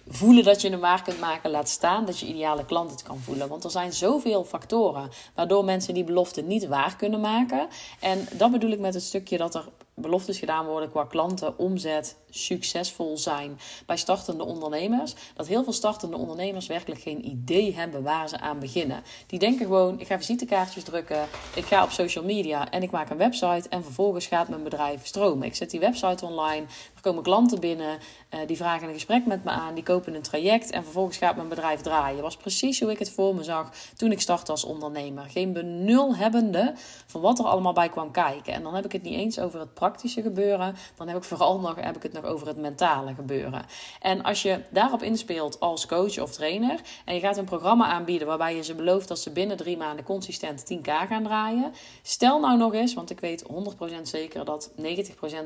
voelen 0.08 0.44
dat 0.44 0.62
je 0.62 0.72
een 0.72 0.80
waar 0.80 1.04
kunt 1.04 1.20
maken, 1.20 1.52
laat 1.52 1.70
staan 1.70 2.06
dat 2.06 2.20
je 2.20 2.26
ideale 2.26 2.66
klant 2.66 2.92
het 2.92 3.04
kan 3.04 3.20
voelen. 3.20 3.48
Want 3.48 3.64
er 3.64 3.72
zijn 3.72 3.94
zoveel 3.94 4.44
factoren 4.44 5.10
waardoor 5.36 5.66
mensen 5.66 5.94
die 5.94 6.04
belofte 6.04 6.42
niet 6.42 6.68
waar 6.68 6.96
kunnen 6.96 7.20
maken. 7.20 7.68
En 8.00 8.28
dat 8.32 8.52
bedoel 8.52 8.72
ik 8.72 8.80
met 8.80 8.94
het 8.94 9.04
stukje 9.04 9.38
dat 9.38 9.56
er 9.56 9.68
beloftes 9.94 10.40
gedaan 10.40 10.66
worden 10.66 10.92
qua 10.92 11.06
klanten, 11.06 11.58
omzet, 11.58 12.16
succesvol 12.32 13.18
zijn 13.18 13.60
bij 13.86 13.98
startende 13.98 14.44
ondernemers. 14.44 15.14
Dat 15.36 15.48
heel 15.48 15.64
veel 15.64 15.74
startende 15.74 16.18
ondernemers 16.18 16.68
werkelijk 16.68 17.02
geen 17.02 17.26
idee 17.26 17.76
hebben 17.76 18.04
waar 18.04 18.30
ze 18.30 18.40
aan 18.40 18.60
beginnen. 18.60 19.04
Die 19.28 19.40
denken 19.40 19.66
gewoon: 19.66 20.00
ik 20.00 20.08
ga 20.08 20.18
visitekaartjes 20.18 20.84
drukken, 20.84 21.28
ik 21.56 21.66
ga 21.66 21.84
op 21.84 21.90
social 21.90 22.24
media 22.24 22.72
en 22.72 22.84
ik 22.84 22.92
maak 22.92 23.10
een 23.10 23.18
website. 23.18 23.70
En 23.70 23.84
vervolgens 23.84 24.26
gaat 24.26 24.50
mijn 24.50 24.64
bedrijf 24.64 25.06
stromen. 25.06 25.48
Ik 25.48 25.56
zet 25.56 25.70
die 25.70 25.80
website 25.80 26.26
online, 26.26 26.66
er 26.96 27.02
komen 27.02 27.24
klanten 27.24 27.60
binnen, 27.60 27.98
uh, 28.30 28.40
die 28.48 28.58
vragen 28.58 28.88
een 28.88 28.94
gesprek 28.94 29.26
met 29.26 29.44
me 29.44 29.50
aan, 29.50 29.74
die 29.74 29.84
kopen 29.84 30.16
een 30.16 30.22
traject 30.22 30.70
en 30.72 30.84
vervolgens 30.84 31.18
gaat 31.18 31.36
mijn 31.36 31.48
bedrijf 31.48 31.82
draaien. 31.82 32.16
Dat 32.16 32.24
was 32.24 32.38
precies 32.38 32.80
hoe 32.80 32.92
ik 32.92 33.00
het 33.00 33.12
voor 33.12 33.36
me 33.36 33.44
zag 33.44 33.70
toen 33.96 34.12
ik 34.12 34.22
startte 34.22 34.52
als 34.52 34.64
ondernemer. 34.64 35.24
Geen 35.30 35.54
benul 35.54 36.16
hebbende 36.16 36.74
van 37.06 37.22
wat 37.22 37.40
er 37.40 37.46
allemaal 37.46 37.74
bij 37.74 37.90
kwam 37.90 38.12
kijken. 38.12 38.54
En 38.54 38.64
dan 38.64 38.76
heb 38.76 38.86
ik 38.86 38.92
het 38.92 39.04
niet 39.04 39.14
eens 39.14 39.40
over 39.40 39.60
het 39.60 39.74
praktische 39.74 40.22
gebeuren, 40.22 40.76
dan 40.96 41.08
heb 41.08 41.18
ik 41.18 41.24
vooral 41.24 41.60
nog, 41.60 41.76
heb 41.76 41.96
ik 41.96 42.04
het 42.04 42.14
nog 42.14 42.21
over 42.26 42.48
het 42.48 42.58
mentale 42.58 43.14
gebeuren. 43.14 43.66
En 44.00 44.24
als 44.24 44.42
je 44.42 44.60
daarop 44.70 45.04
inspeelt 45.04 45.60
als 45.60 45.86
coach 45.86 46.20
of 46.20 46.32
trainer 46.32 46.80
en 47.06 47.14
je 47.14 47.20
gaat 47.20 47.38
een 47.38 47.46
programma 47.46 47.86
aanbieden 47.86 48.28
waarbij 48.28 48.56
je 48.56 48.64
ze 48.64 48.76
belooft 48.76 49.08
dat 49.08 49.20
ze 49.20 49.32
binnen 49.32 49.58
drie 49.58 49.78
maanden 49.78 50.06
consistent 50.06 50.74
10k 50.74 51.08
gaan 51.08 51.24
draaien, 51.24 51.74
stel 52.02 52.40
nou 52.40 52.58
nog 52.58 52.74
eens, 52.74 52.94
want 52.94 53.10
ik 53.10 53.20
weet 53.20 53.44
100% 53.44 54.02
zeker 54.02 54.46
dat 54.46 54.72
90% 54.72 54.74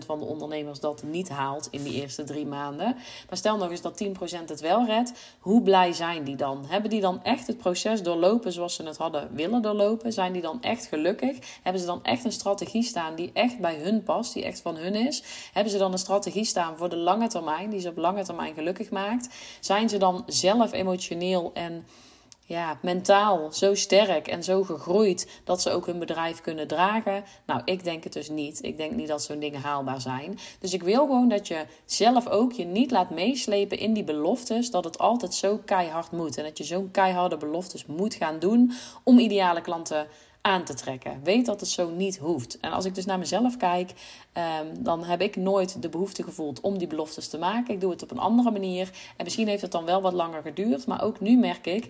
van 0.06 0.20
de 0.20 0.26
ondernemers 0.26 0.80
dat 0.80 1.04
niet 1.04 1.30
haalt 1.30 1.68
in 1.72 1.84
die 1.84 2.02
eerste 2.02 2.24
drie 2.24 2.46
maanden. 2.46 2.96
Maar 3.30 3.38
stel 3.38 3.58
nog 3.58 3.70
eens 3.70 3.82
dat 3.82 4.04
10% 4.04 4.08
het 4.46 4.62
wel 4.62 4.86
redt, 4.86 5.14
hoe 5.40 5.62
blij 5.62 5.94
zijn 5.94 6.24
die 6.24 6.36
dan? 6.36 6.66
Hebben 6.68 6.90
die 6.90 7.02
dan 7.02 7.24
echt 7.24 7.48
het 7.48 7.58
proces 7.58 8.04
doorlopen 8.04 8.52
zoals 8.52 8.76
ze 8.76 8.84
het 8.84 8.98
hadden 8.98 9.30
willen 9.36 9.62
doorlopen? 9.62 10.14
Zijn 10.14 10.34
die 10.34 10.42
dan 10.42 10.62
echt 10.62 10.86
gelukkig? 10.86 11.38
Hebben 11.64 11.82
ze 11.82 11.88
dan 11.88 12.04
echt 12.04 12.26
een 12.26 12.32
strategie 12.32 12.84
staan 12.84 13.16
die 13.16 13.30
echt 13.34 13.60
bij 13.60 13.76
hun 13.76 14.04
past, 14.04 14.34
die 14.34 14.44
echt 14.44 14.62
van 14.62 14.76
hun 14.76 14.96
is? 14.96 15.24
Hebben 15.54 15.72
ze 15.72 15.78
dan 15.78 15.92
een 15.92 15.98
strategie 15.98 16.46
staan 16.46 16.65
voor 16.74 16.90
de 16.90 16.98
lange 16.98 17.28
termijn, 17.28 17.70
die 17.70 17.80
ze 17.80 17.90
op 17.90 17.98
lange 17.98 18.24
termijn 18.24 18.54
gelukkig 18.54 18.90
maakt? 18.90 19.36
Zijn 19.60 19.90
ze 19.90 19.98
dan 19.98 20.24
zelf 20.28 20.72
emotioneel 20.72 21.52
en 21.54 21.86
ja, 22.48 22.78
mentaal 22.82 23.54
zo 23.54 23.76
sterk 23.76 24.28
en 24.28 24.44
zo 24.44 24.64
gegroeid 24.64 25.42
dat 25.44 25.62
ze 25.62 25.70
ook 25.70 25.86
hun 25.86 26.00
bedrijf 26.00 26.42
kunnen 26.42 26.68
dragen? 26.68 27.24
Nou, 27.46 27.62
ik 27.66 27.84
denk 27.84 28.04
het 28.04 28.14
dus 28.14 28.30
niet. 28.30 28.64
Ik 28.64 28.78
denk 28.78 28.92
niet 28.92 29.08
dat 29.08 29.24
zo'n 29.24 29.40
dingen 29.40 29.62
haalbaar 29.62 30.02
zijn. 30.02 30.40
Dus 30.60 30.74
ik 30.74 30.84
wil 30.84 31.06
gewoon 31.06 31.30
dat 31.30 31.48
je 31.48 31.66
zelf 31.86 32.28
ook 32.28 32.52
je 32.52 32.66
niet 32.66 32.92
laat 32.92 33.10
meeslepen 33.10 33.78
in 33.78 33.94
die 33.94 34.04
beloftes 34.04 34.72
dat 34.72 34.84
het 34.84 34.98
altijd 34.98 35.34
zo 35.34 35.60
keihard 35.66 36.12
moet. 36.12 36.38
En 36.38 36.44
dat 36.44 36.58
je 36.58 36.64
zo'n 36.64 36.92
keiharde 36.92 37.38
beloftes 37.38 37.86
moet 37.86 38.14
gaan 38.14 38.40
doen 38.40 38.72
om 39.04 39.20
ideale 39.20 39.62
klanten 39.62 40.08
aan 40.46 40.64
te 40.64 40.74
trekken. 40.74 41.20
Weet 41.24 41.46
dat 41.46 41.60
het 41.60 41.70
zo 41.70 41.90
niet 41.90 42.18
hoeft. 42.18 42.60
En 42.60 42.72
als 42.72 42.86
ik 42.86 42.96
dus 42.96 43.06
naar 43.06 43.20
mezelf 43.20 43.58
kijk, 43.58 43.94
ehm, 44.34 44.66
dan 44.80 45.04
heb 45.04 45.22
ik 45.22 45.36
nooit 45.36 45.82
de 45.82 45.90
behoefte 45.90 46.24
gevoeld 46.24 46.62
om 46.62 46.78
die 46.78 46.88
beloftes 46.88 47.28
te 47.28 47.38
maken. 47.38 47.74
Ik 47.74 47.82
doe 47.82 47.92
het 47.92 48.04
op 48.04 48.12
een 48.12 48.20
andere 48.20 48.52
manier. 48.52 48.90
En 49.18 49.24
misschien 49.24 49.48
heeft 49.48 49.62
het 49.62 49.72
dan 49.72 49.86
wel 49.86 50.02
wat 50.02 50.14
langer 50.14 50.42
geduurd. 50.42 50.88
Maar 50.88 51.04
ook 51.04 51.20
nu 51.20 51.38
merk 51.38 51.68
ik 51.68 51.88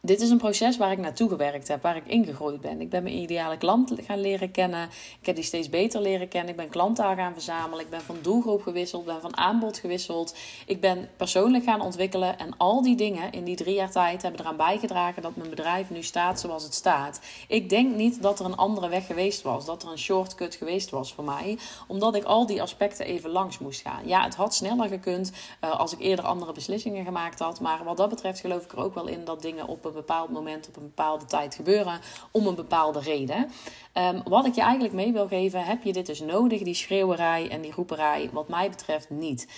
dit 0.00 0.20
is 0.20 0.30
een 0.30 0.38
proces 0.38 0.76
waar 0.76 0.92
ik 0.92 0.98
naartoe 0.98 1.28
gewerkt 1.28 1.68
heb, 1.68 1.82
waar 1.82 1.96
ik 1.96 2.06
ingegroeid 2.06 2.60
ben. 2.60 2.80
Ik 2.80 2.90
ben 2.90 3.02
mijn 3.02 3.16
ideale 3.16 3.56
klant 3.56 3.92
gaan 4.06 4.20
leren 4.20 4.50
kennen. 4.50 4.88
Ik 5.20 5.26
heb 5.26 5.34
die 5.34 5.44
steeds 5.44 5.68
beter 5.68 6.00
leren 6.00 6.28
kennen. 6.28 6.50
Ik 6.50 6.56
ben 6.56 6.68
klanten 6.68 7.16
gaan 7.16 7.32
verzamelen. 7.32 7.84
Ik 7.84 7.90
ben 7.90 8.00
van 8.00 8.16
doelgroep 8.22 8.62
gewisseld, 8.62 9.04
ben 9.04 9.20
van 9.20 9.36
aanbod 9.36 9.78
gewisseld. 9.78 10.36
Ik 10.66 10.80
ben 10.80 11.08
persoonlijk 11.16 11.64
gaan 11.64 11.80
ontwikkelen. 11.80 12.38
En 12.38 12.56
al 12.56 12.82
die 12.82 12.96
dingen 12.96 13.32
in 13.32 13.44
die 13.44 13.56
drie 13.56 13.74
jaar 13.74 13.90
tijd 13.90 14.22
hebben 14.22 14.40
eraan 14.40 14.56
bijgedragen 14.56 15.22
dat 15.22 15.36
mijn 15.36 15.50
bedrijf 15.50 15.90
nu 15.90 16.02
staat 16.02 16.40
zoals 16.40 16.62
het 16.62 16.74
staat. 16.74 17.20
Ik 17.48 17.68
denk 17.68 17.94
niet 17.94 18.22
dat 18.22 18.38
er 18.38 18.44
een 18.44 18.56
andere 18.56 18.88
weg 18.88 19.06
geweest 19.06 19.42
was, 19.42 19.64
dat 19.64 19.82
er 19.82 19.90
een 19.90 19.98
shortcut 19.98 20.54
geweest 20.54 20.90
was 20.90 21.14
voor 21.14 21.24
mij, 21.24 21.58
omdat 21.86 22.14
ik 22.14 22.24
al 22.24 22.46
die 22.46 22.62
aspecten 22.62 23.06
even 23.06 23.30
langs 23.30 23.58
moest 23.58 23.80
gaan. 23.80 24.06
Ja, 24.06 24.22
het 24.22 24.34
had 24.34 24.54
sneller 24.54 24.88
gekund 24.88 25.32
uh, 25.64 25.78
als 25.78 25.92
ik 25.92 26.00
eerder 26.00 26.24
andere 26.24 26.52
beslissingen 26.52 27.04
gemaakt 27.04 27.38
had. 27.38 27.60
Maar 27.60 27.84
wat 27.84 27.96
dat 27.96 28.08
betreft 28.08 28.40
geloof 28.40 28.64
ik 28.64 28.72
er 28.72 28.78
ook 28.78 28.94
wel 28.94 29.06
in 29.06 29.24
dat 29.24 29.42
dingen 29.42 29.68
op 29.76 29.84
een 29.84 29.92
bepaald 29.92 30.30
moment 30.30 30.68
op 30.68 30.76
een 30.76 30.82
bepaalde 30.82 31.24
tijd 31.24 31.54
gebeuren 31.54 32.00
om 32.30 32.46
een 32.46 32.54
bepaalde 32.54 33.00
reden. 33.00 33.50
Um, 33.94 34.22
wat 34.24 34.46
ik 34.46 34.54
je 34.54 34.60
eigenlijk 34.60 34.94
mee 34.94 35.12
wil 35.12 35.26
geven, 35.26 35.64
heb 35.64 35.82
je 35.82 35.92
dit 35.92 36.06
dus 36.06 36.20
nodig, 36.20 36.62
die 36.62 36.74
schreeuwerij 36.74 37.50
en 37.50 37.60
die 37.60 37.72
roeperij? 37.72 38.30
Wat 38.32 38.48
mij 38.48 38.70
betreft 38.70 39.10
niet. 39.10 39.48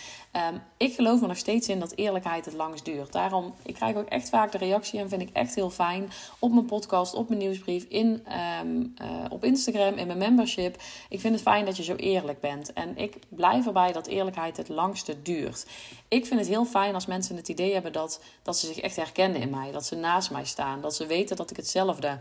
Um, 0.53 0.63
ik 0.77 0.95
geloof 0.95 1.21
er 1.21 1.29
nog 1.29 1.37
steeds 1.37 1.69
in 1.69 1.81
dat 1.81 1.93
eerlijkheid 1.95 2.45
het 2.45 2.55
langst 2.55 2.85
duurt. 2.85 3.13
Daarom, 3.13 3.55
ik 3.63 3.75
krijg 3.75 3.97
ook 3.97 4.09
echt 4.09 4.29
vaak 4.29 4.53
de 4.53 4.59
reactie 4.59 5.01
en 5.01 5.09
vind 5.09 5.23
ik 5.23 5.31
echt 5.33 5.55
heel 5.55 5.71
fijn 5.71 6.11
op 6.39 6.53
mijn 6.53 6.65
podcast, 6.65 7.15
op 7.15 7.29
mijn 7.29 7.41
nieuwsbrief, 7.41 7.85
in, 7.89 8.25
um, 8.63 8.95
uh, 9.03 9.25
op 9.31 9.45
Instagram, 9.45 9.95
in 9.95 10.07
mijn 10.07 10.19
membership. 10.19 10.77
Ik 11.09 11.21
vind 11.21 11.35
het 11.35 11.43
fijn 11.43 11.65
dat 11.65 11.77
je 11.77 11.83
zo 11.83 11.95
eerlijk 11.95 12.41
bent. 12.41 12.73
En 12.73 12.97
ik 12.97 13.17
blijf 13.29 13.67
erbij 13.67 13.93
dat 13.93 14.07
eerlijkheid 14.07 14.57
het 14.57 14.69
langste 14.69 15.23
duurt. 15.23 15.67
Ik 16.09 16.27
vind 16.27 16.41
het 16.41 16.49
heel 16.49 16.65
fijn 16.65 16.95
als 16.95 17.07
mensen 17.07 17.37
het 17.37 17.49
idee 17.49 17.73
hebben 17.73 17.93
dat, 17.93 18.21
dat 18.43 18.59
ze 18.59 18.67
zich 18.67 18.79
echt 18.79 18.97
herkennen 18.97 19.41
in 19.41 19.51
mij. 19.51 19.73
Dat 19.73 19.87
ze 19.87 19.97
naast 20.09 20.31
mij 20.31 20.45
staan. 20.45 20.81
Dat 20.81 20.95
ze 20.95 21.07
weten 21.07 21.37
dat 21.37 21.51
ik 21.51 21.57
hetzelfde 21.57 22.19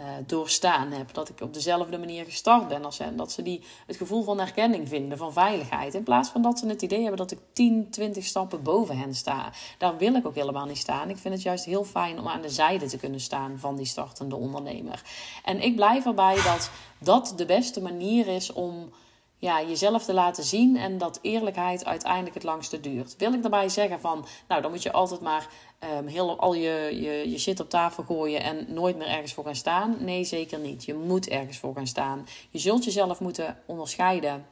uh, 0.00 0.06
doorstaan 0.26 0.92
heb. 0.92 1.14
Dat 1.14 1.28
ik 1.28 1.40
op 1.40 1.54
dezelfde 1.54 1.98
manier 1.98 2.24
gestart 2.24 2.68
ben 2.68 2.84
als 2.84 2.98
hen. 2.98 3.16
Dat 3.16 3.32
ze 3.32 3.42
die, 3.42 3.62
het 3.86 3.96
gevoel 3.96 4.22
van 4.22 4.38
herkenning 4.38 4.88
vinden, 4.88 5.18
van 5.18 5.32
veiligheid. 5.32 5.94
In 5.94 6.02
plaats 6.02 6.28
van 6.28 6.42
dat 6.42 6.58
ze 6.58 6.66
het 6.66 6.82
idee 6.82 7.00
hebben 7.00 7.18
dat 7.18 7.30
ik 7.30 7.38
10, 7.52 7.90
20 7.90 8.24
stappen 8.24 8.62
boven 8.62 8.98
hen 8.98 9.14
sta. 9.14 9.52
Daar 9.78 9.96
wil 9.96 10.14
ik 10.14 10.26
ook 10.26 10.34
helemaal 10.34 10.66
niet 10.66 10.78
staan. 10.78 11.10
Ik 11.10 11.16
vind 11.16 11.34
het 11.34 11.42
juist 11.42 11.64
heel 11.64 11.84
fijn 11.84 12.18
om 12.18 12.28
aan 12.28 12.42
de 12.42 12.48
zijde 12.48 12.86
te 12.86 12.98
kunnen 12.98 13.20
staan 13.20 13.58
van 13.58 13.76
die 13.76 13.86
startende 13.86 14.36
ondernemer. 14.36 15.02
En 15.44 15.60
ik 15.60 15.76
blijf 15.76 16.06
erbij 16.06 16.42
dat 16.42 16.70
dat 16.98 17.32
de 17.36 17.46
beste 17.46 17.82
manier 17.82 18.26
is 18.26 18.52
om 18.52 18.92
ja, 19.40 19.62
jezelf 19.62 20.04
te 20.04 20.14
laten 20.14 20.44
zien 20.44 20.76
en 20.76 20.98
dat 20.98 21.18
eerlijkheid 21.22 21.84
uiteindelijk 21.84 22.34
het 22.34 22.42
langste 22.42 22.80
duurt. 22.80 23.16
Wil 23.16 23.32
ik 23.32 23.42
daarbij 23.42 23.68
zeggen 23.68 24.00
van, 24.00 24.26
nou 24.48 24.62
dan 24.62 24.70
moet 24.70 24.82
je 24.82 24.92
altijd 24.92 25.20
maar 25.20 25.48
um, 25.84 26.06
heel, 26.06 26.38
al 26.38 26.54
je, 26.54 26.98
je, 27.00 27.30
je 27.30 27.38
shit 27.38 27.60
op 27.60 27.70
tafel 27.70 28.02
gooien 28.02 28.42
en 28.42 28.66
nooit 28.68 28.96
meer 28.96 29.08
ergens 29.08 29.32
voor 29.32 29.44
gaan 29.44 29.54
staan? 29.54 29.96
Nee, 30.00 30.24
zeker 30.24 30.58
niet. 30.58 30.84
Je 30.84 30.94
moet 30.94 31.28
ergens 31.28 31.58
voor 31.58 31.74
gaan 31.74 31.86
staan. 31.86 32.26
Je 32.50 32.58
zult 32.58 32.84
jezelf 32.84 33.20
moeten 33.20 33.58
onderscheiden 33.66 34.46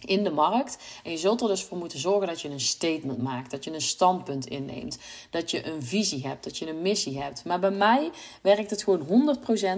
in 0.00 0.24
de 0.24 0.30
markt. 0.30 0.78
En 1.04 1.10
je 1.10 1.16
zult 1.16 1.40
er 1.40 1.48
dus 1.48 1.64
voor 1.64 1.78
moeten 1.78 1.98
zorgen 1.98 2.26
dat 2.26 2.40
je 2.40 2.48
een 2.48 2.60
statement 2.60 3.22
maakt, 3.22 3.50
dat 3.50 3.64
je 3.64 3.72
een 3.72 3.80
standpunt 3.80 4.46
inneemt, 4.46 4.98
dat 5.30 5.50
je 5.50 5.66
een 5.66 5.82
visie 5.82 6.26
hebt, 6.26 6.44
dat 6.44 6.58
je 6.58 6.68
een 6.68 6.82
missie 6.82 7.20
hebt. 7.20 7.44
Maar 7.44 7.60
bij 7.60 7.70
mij 7.70 8.10
werkt 8.42 8.70
het 8.70 8.82
gewoon 8.82 9.36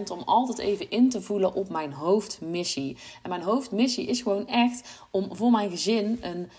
100% 0.09 0.12
om 0.12 0.23
altijd 0.25 0.59
even 0.59 0.90
in 0.90 1.11
te 1.11 1.23
voelen 1.23 1.54
op 1.54 1.68
mijn 1.68 1.92
hoofdmissie. 1.92 2.97
En 3.23 3.30
mijn 3.30 3.42
hoofdmissie 3.42 4.07
is 4.07 4.23
gewoon 4.23 4.47
echt 4.47 4.88
om 5.11 5.37
voor 5.37 5.50
mijn 5.50 5.71
gezin 5.71 6.18
een 6.21 6.50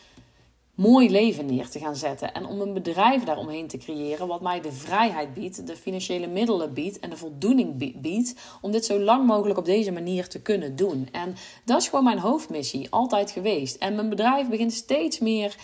mooi 0.79 1.09
leven 1.09 1.45
neer 1.45 1.69
te 1.69 1.79
gaan 1.79 1.95
zetten. 1.95 2.33
En 2.33 2.45
om 2.45 2.61
een 2.61 2.73
bedrijf 2.73 3.23
daaromheen 3.23 3.67
te 3.67 3.77
creëren, 3.77 4.27
wat 4.27 4.41
mij 4.41 4.61
de 4.61 4.71
vrijheid 4.71 5.33
biedt, 5.33 5.67
de 5.67 5.75
financiële 5.75 6.27
middelen 6.27 6.73
biedt 6.73 6.99
en 6.99 7.09
de 7.09 7.17
voldoening 7.17 8.01
biedt. 8.01 8.35
Om 8.61 8.71
dit 8.71 8.85
zo 8.85 8.99
lang 8.99 9.25
mogelijk 9.25 9.59
op 9.59 9.65
deze 9.65 9.91
manier 9.91 10.27
te 10.27 10.41
kunnen 10.41 10.75
doen. 10.75 11.07
En 11.11 11.35
dat 11.65 11.81
is 11.81 11.87
gewoon 11.87 12.03
mijn 12.03 12.19
hoofdmissie, 12.19 12.87
altijd 12.89 13.31
geweest. 13.31 13.75
En 13.75 13.95
mijn 13.95 14.09
bedrijf 14.09 14.49
begint 14.49 14.73
steeds 14.73 15.19
meer 15.19 15.55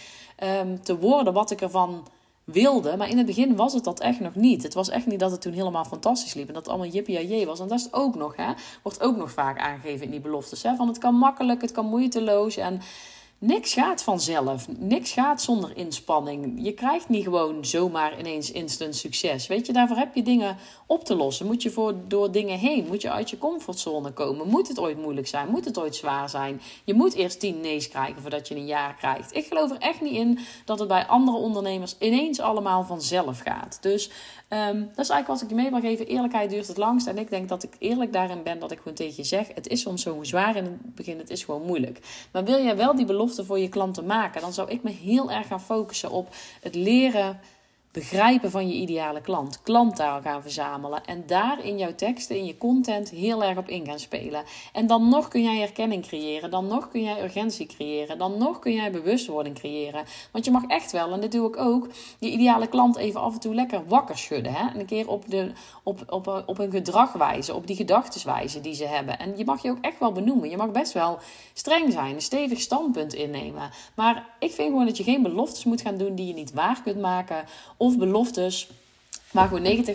um, 0.43 0.81
te 0.83 0.97
worden 0.97 1.33
wat 1.33 1.51
ik 1.51 1.61
ervan 1.61 2.07
wilde. 2.43 2.97
Maar 2.97 3.09
in 3.09 3.17
het 3.17 3.25
begin 3.25 3.55
was 3.55 3.73
het 3.73 3.83
dat 3.83 3.99
echt 3.99 4.19
nog 4.19 4.35
niet. 4.35 4.63
Het 4.63 4.73
was 4.73 4.89
echt 4.89 5.05
niet 5.05 5.19
dat 5.19 5.31
het 5.31 5.41
toen 5.41 5.53
helemaal 5.53 5.85
fantastisch 5.85 6.33
liep. 6.33 6.47
En 6.47 6.53
dat 6.53 6.63
het 6.63 6.73
allemaal 6.73 6.93
jippie 6.93 7.45
was. 7.45 7.59
En 7.59 7.67
dat 7.67 7.79
is 7.79 7.93
ook 7.93 8.15
nog, 8.15 8.35
hè. 8.35 8.51
Wordt 8.83 9.01
ook 9.01 9.17
nog 9.17 9.31
vaak 9.31 9.59
aangegeven 9.59 10.05
in 10.05 10.11
die 10.11 10.19
beloftes, 10.19 10.63
hè. 10.63 10.75
Van 10.75 10.87
het 10.87 10.97
kan 10.97 11.15
makkelijk, 11.15 11.61
het 11.61 11.71
kan 11.71 11.85
moeiteloos. 11.85 12.57
En 12.57 12.81
niks 13.37 13.73
gaat 13.73 14.03
vanzelf. 14.03 14.67
Niks 14.77 15.11
gaat 15.11 15.41
zonder 15.41 15.77
inspanning. 15.77 16.59
Je 16.63 16.71
krijgt 16.71 17.09
niet 17.09 17.23
gewoon 17.23 17.65
zomaar 17.65 18.19
ineens 18.19 18.51
instant 18.51 18.95
succes. 18.95 19.47
Weet 19.47 19.65
je, 19.65 19.73
daarvoor 19.73 19.97
heb 19.97 20.15
je 20.15 20.23
dingen 20.23 20.57
op 20.85 21.03
te 21.03 21.15
lossen. 21.15 21.45
Moet 21.45 21.63
je 21.63 21.71
voor, 21.71 21.93
door 22.07 22.31
dingen 22.31 22.57
heen. 22.57 22.85
Moet 22.87 23.01
je 23.01 23.11
uit 23.11 23.29
je 23.29 23.37
comfortzone 23.37 24.11
komen. 24.11 24.47
Moet 24.47 24.67
het 24.67 24.79
ooit 24.79 25.01
moeilijk 25.01 25.27
zijn? 25.27 25.49
Moet 25.49 25.65
het 25.65 25.79
ooit 25.79 25.95
zwaar 25.95 26.29
zijn? 26.29 26.61
Je 26.83 26.93
moet 26.93 27.13
eerst 27.13 27.39
tien 27.39 27.61
nee's 27.61 27.87
krijgen 27.87 28.21
voordat 28.21 28.47
je 28.47 28.55
een 28.55 28.65
jaar 28.65 28.95
krijgt. 28.95 29.35
Ik 29.35 29.45
geloof 29.45 29.71
er 29.71 29.77
echt 29.77 30.01
niet 30.01 30.13
in 30.13 30.39
dat 30.65 30.79
het 30.79 30.87
bij 30.87 31.05
andere 31.05 31.37
ondernemers 31.37 31.95
ineens 31.99 32.39
allemaal 32.39 32.83
vanzelf 32.83 33.39
gaat. 33.39 33.77
Dus 33.81 34.09
um, 34.49 34.79
dat 34.95 35.05
is 35.05 35.09
eigenlijk 35.09 35.27
wat 35.27 35.41
ik 35.41 35.49
je 35.49 35.55
mee 35.55 35.69
wil 35.69 35.79
geven. 35.79 36.07
Eerlijkheid 36.07 36.49
duurt 36.49 36.67
het 36.67 36.77
langst. 36.77 37.07
En 37.07 37.17
ik 37.17 37.29
denk 37.29 37.49
dat 37.49 37.63
ik 37.63 37.75
eerlijk 37.79 38.13
daarin 38.13 38.43
ben 38.43 38.59
dat 38.59 38.71
ik 38.71 38.77
gewoon 38.77 38.93
tegen 38.93 39.13
je 39.15 39.23
zeg: 39.23 39.47
het 39.53 39.67
is 39.67 39.81
soms 39.81 40.01
zo 40.01 40.23
zwaar 40.23 40.55
in 40.55 40.63
het 40.63 40.95
begin. 40.95 41.17
Het 41.17 41.29
is 41.29 41.43
gewoon 41.43 41.65
moeilijk. 41.65 41.99
Maar 42.31 42.43
wil 42.43 42.63
jij 42.63 42.77
wel 42.77 42.95
die 42.95 43.05
belofte 43.05 43.34
voor 43.43 43.59
je 43.59 43.69
klanten 43.69 44.05
maken, 44.05 44.41
dan 44.41 44.53
zou 44.53 44.69
ik 44.69 44.83
me 44.83 44.89
heel 44.91 45.31
erg 45.31 45.47
gaan 45.47 45.61
focussen 45.61 46.11
op 46.11 46.35
het 46.61 46.75
leren 46.75 47.39
begrijpen 47.95 48.51
van 48.51 48.67
je 48.67 48.73
ideale 48.73 49.21
klant, 49.21 49.61
klanttaal 49.61 50.21
gaan 50.21 50.41
verzamelen 50.41 51.05
en 51.05 51.23
daar 51.27 51.65
in 51.65 51.77
jouw 51.77 51.95
teksten, 51.95 52.37
in 52.37 52.45
je 52.45 52.57
content 52.57 53.09
heel 53.09 53.43
erg 53.43 53.57
op 53.57 53.69
in 53.69 53.85
gaan 53.85 53.99
spelen. 53.99 54.43
En 54.73 54.87
dan 54.87 55.09
nog 55.09 55.27
kun 55.27 55.43
jij 55.43 55.61
erkenning 55.61 56.07
creëren, 56.07 56.51
dan 56.51 56.67
nog 56.67 56.89
kun 56.89 57.03
jij 57.03 57.23
urgentie 57.23 57.65
creëren, 57.65 58.17
dan 58.17 58.37
nog 58.37 58.59
kun 58.59 58.73
jij 58.73 58.91
bewustwording 58.91 59.55
creëren. 59.55 60.03
Want 60.31 60.45
je 60.45 60.51
mag 60.51 60.63
echt 60.67 60.91
wel, 60.91 61.11
en 61.11 61.21
dit 61.21 61.31
doe 61.31 61.47
ik 61.47 61.57
ook, 61.57 61.87
je 62.19 62.29
ideale 62.29 62.67
klant 62.67 62.97
even 62.97 63.21
af 63.21 63.33
en 63.33 63.39
toe 63.39 63.55
lekker 63.55 63.87
wakker 63.87 64.17
schudden. 64.17 64.53
Hè? 64.53 64.69
En 64.69 64.79
een 64.79 64.85
keer 64.85 65.09
op, 65.09 65.29
de, 65.29 65.51
op, 65.83 66.03
op, 66.09 66.43
op 66.45 66.57
hun 66.57 66.71
gedrag 66.71 67.13
wijzen, 67.13 67.55
op 67.55 67.67
die 67.67 67.75
gedachteswijze 67.75 68.61
die 68.61 68.73
ze 68.73 68.85
hebben. 68.85 69.19
En 69.19 69.37
je 69.37 69.45
mag 69.45 69.61
je 69.61 69.69
ook 69.69 69.81
echt 69.81 69.99
wel 69.99 70.11
benoemen. 70.11 70.49
Je 70.49 70.57
mag 70.57 70.71
best 70.71 70.93
wel 70.93 71.17
streng 71.53 71.91
zijn, 71.91 72.15
een 72.15 72.21
stevig 72.21 72.59
standpunt 72.59 73.13
innemen. 73.13 73.69
Maar 73.95 74.27
ik 74.39 74.51
vind 74.51 74.69
gewoon 74.69 74.85
dat 74.85 74.97
je 74.97 75.03
geen 75.03 75.23
beloftes 75.23 75.63
moet 75.63 75.81
gaan 75.81 75.97
doen 75.97 76.15
die 76.15 76.27
je 76.27 76.33
niet 76.33 76.53
waar 76.53 76.81
kunt 76.83 76.99
maken 77.01 77.45
of 77.85 77.97
beloftes 77.97 78.67
waar 79.31 79.47
gewoon 79.47 79.85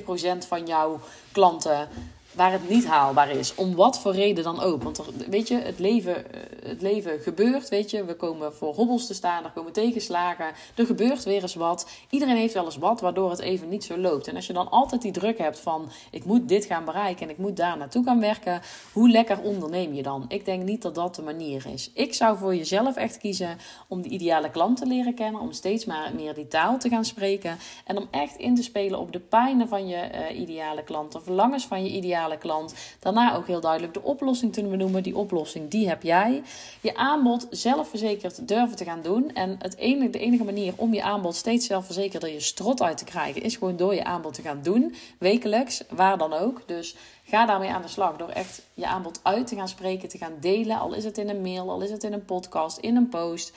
90% 0.45 0.47
van 0.47 0.67
jouw 0.67 1.01
klanten 1.33 1.89
waar 2.33 2.53
het 2.53 2.69
niet 2.69 2.87
haalbaar 2.87 3.31
is. 3.31 3.55
Om 3.55 3.75
wat 3.75 4.01
voor 4.01 4.15
reden 4.15 4.45
dan 4.45 4.61
ook. 4.61 4.83
Want 4.83 5.01
weet 5.29 5.49
je, 5.49 5.55
het 5.55 5.79
leven, 5.79 6.33
eh, 6.33 6.41
het 6.63 6.83
leven 6.83 7.21
gebeurt, 7.21 7.69
weet 7.69 7.91
je. 7.91 8.05
We 8.05 8.15
komen 8.15 8.55
voor 8.55 8.75
hobbels 8.75 9.07
te 9.07 9.15
staan, 9.15 9.45
er 9.45 9.51
komen 9.51 9.73
tegenslagen. 9.73 10.47
Er 10.75 10.87
gebeurt 10.87 11.25
weer 11.25 11.43
eens 11.43 11.55
wat. 11.55 11.89
Iedereen 12.11 12.37
heeft 12.37 12.55
wel 12.55 12.65
eens 12.65 12.77
wat, 12.77 13.01
waardoor 13.01 13.31
het 13.31 13.41
even 13.41 13.69
niet 13.69 13.85
zo 13.85 13.99
loopt. 13.99 14.29
En 14.29 14.37
als 14.37 14.47
je 14.47 14.53
dan 14.53 14.71
altijd 14.71 15.03
die 15.03 15.13
druk 15.13 15.39
hebt 15.39 15.59
van... 15.59 15.91
ik 16.11 16.25
moet 16.25 16.49
dit 16.49 16.65
gaan 16.65 16.85
bereiken 16.85 17.27
en 17.27 17.33
ik 17.33 17.39
moet 17.39 17.57
daar 17.57 17.77
naartoe 17.77 18.05
gaan 18.05 18.21
werken... 18.21 18.61
hoe 18.93 19.11
lekker 19.11 19.41
onderneem 19.41 19.95
je 19.95 20.03
dan? 20.03 20.25
Ik 20.29 20.45
denk 20.45 20.63
niet 20.63 20.83
dat 20.83 20.95
dat 20.95 21.15
de 21.15 21.23
manier 21.23 21.67
is. 21.73 21.91
Ik 21.95 22.15
zou 22.15 22.39
voor 22.39 22.55
jezelf 22.55 22.97
echt 22.97 23.19
kiezen 23.19 23.59
om 23.89 24.03
de 24.03 24.09
ideale 24.09 24.51
klant 24.51 24.77
te 24.77 24.87
leren 24.87 25.15
kennen... 25.15 25.41
om 25.41 25.53
steeds 25.53 25.85
maar 25.85 26.13
meer 26.15 26.35
die 26.35 26.49
taal 26.49 26.79
te 26.79 26.89
gaan 26.89 27.05
spreken... 27.05 27.59
en 27.85 27.97
om 27.97 28.09
echt 28.11 28.37
in 28.37 28.55
te 28.55 28.63
spelen 28.63 28.99
op 28.99 29.13
de 29.13 29.21
pijnen 29.21 29.69
van 29.69 29.89
je 29.89 30.11
uh, 30.31 30.41
ideale 30.41 30.83
klant... 30.83 31.13
de 31.13 31.21
verlangens 31.21 31.67
van 31.67 31.85
je 31.85 31.91
ideale 31.91 32.39
klant. 32.39 32.75
Daarna 33.01 33.37
ook 33.37 33.47
heel 33.47 33.61
duidelijk 33.61 33.95
de 33.95 34.03
oplossing 34.03 34.53
te 34.53 34.63
benoemen. 34.63 35.03
Die 35.03 35.17
oplossing, 35.17 35.71
die 35.71 35.89
heb 35.89 36.03
jij. 36.03 36.43
Je 36.81 36.97
aanbod 36.97 37.47
zelfverzekerd 37.51 38.49
durven 38.49 38.77
te 38.77 38.85
gaan 38.85 39.03
doen. 39.03 39.35
En 39.35 39.57
het 39.59 39.77
enige, 39.77 40.11
de 40.11 40.19
enige 40.19 40.45
manier 40.45 40.73
om 40.77 40.95
je 40.95 41.03
aanbod 41.03 41.35
steeds 41.35 41.67
zelfverzekerder 41.67 42.33
je 42.33 42.41
strot 42.41 42.83
uit 42.83 42.99
te 42.99 43.05
krijgen, 43.05 43.43
is 43.43 43.57
gewoon 43.57 43.77
door 43.77 43.95
je 43.95 44.05
aanbod 44.05 44.35
te 44.35 44.43
gaan 44.43 44.63
doen. 44.63 44.95
Wekelijks, 45.19 45.83
waar 45.89 46.19
dan 46.19 46.33
ook. 46.33 46.63
Dus 46.67 46.97
ga 47.25 47.47
daarmee 47.47 47.71
aan 47.71 47.83
de 47.83 47.89
slag 47.89 48.17
door 48.17 48.29
echt 48.29 48.63
je 48.75 48.87
aanbod 48.87 49.21
uit 49.23 49.47
te 49.47 49.57
gaan 49.57 49.69
spreken, 49.69 50.09
te 50.09 50.19
gaan 50.19 50.37
delen. 50.41 50.79
Al 50.79 50.95
is 50.95 51.05
het 51.05 51.19
in 51.19 51.29
een 51.29 51.43
mail, 51.43 51.71
al 51.71 51.81
is 51.81 51.91
het 51.91 52.05
in 52.05 52.13
een 52.13 52.25
podcast, 52.25 52.79
in 52.79 52.97
een 52.97 53.09
post. 53.09 53.53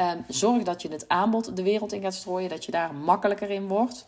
Um, 0.00 0.24
zorg 0.28 0.62
dat 0.62 0.82
je 0.82 0.88
het 0.88 1.08
aanbod 1.08 1.56
de 1.56 1.62
wereld 1.62 1.92
in 1.92 2.02
gaat 2.02 2.14
strooien, 2.14 2.48
dat 2.48 2.64
je 2.64 2.72
daar 2.72 2.94
makkelijker 2.94 3.50
in 3.50 3.68
wordt. 3.68 4.06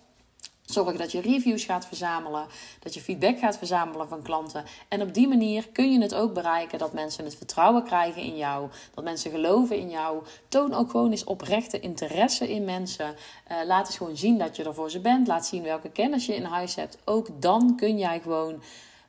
Zorg 0.67 0.97
dat 0.97 1.13
je 1.13 1.21
reviews 1.21 1.65
gaat 1.65 1.87
verzamelen, 1.87 2.47
dat 2.79 2.95
je 2.95 3.01
feedback 3.01 3.39
gaat 3.39 3.59
verzamelen 3.59 4.09
van 4.09 4.23
klanten. 4.23 4.65
En 4.89 5.03
op 5.03 5.15
die 5.15 5.29
manier 5.29 5.69
kun 5.69 5.93
je 5.93 6.01
het 6.01 6.15
ook 6.15 6.35
bereiken 6.35 6.79
dat 6.79 6.93
mensen 6.93 7.25
het 7.25 7.37
vertrouwen 7.37 7.85
krijgen 7.85 8.23
in 8.23 8.37
jou, 8.37 8.69
dat 8.95 9.05
mensen 9.05 9.31
geloven 9.31 9.79
in 9.79 9.91
jou. 9.91 10.23
Toon 10.49 10.75
ook 10.75 10.91
gewoon 10.91 11.11
eens 11.11 11.25
oprechte 11.25 11.81
interesse 11.81 12.51
in 12.51 12.65
mensen. 12.65 13.15
Uh, 13.51 13.57
laat 13.67 13.87
eens 13.87 13.97
gewoon 13.97 14.17
zien 14.17 14.39
dat 14.39 14.57
je 14.57 14.65
er 14.65 14.75
voor 14.75 14.91
ze 14.91 15.01
bent. 15.01 15.27
Laat 15.27 15.47
zien 15.47 15.63
welke 15.63 15.91
kennis 15.91 16.27
je 16.27 16.35
in 16.35 16.45
huis 16.45 16.75
hebt. 16.75 16.99
Ook 17.05 17.29
dan 17.41 17.77
kun 17.77 17.99
jij 17.99 18.21
gewoon 18.21 18.63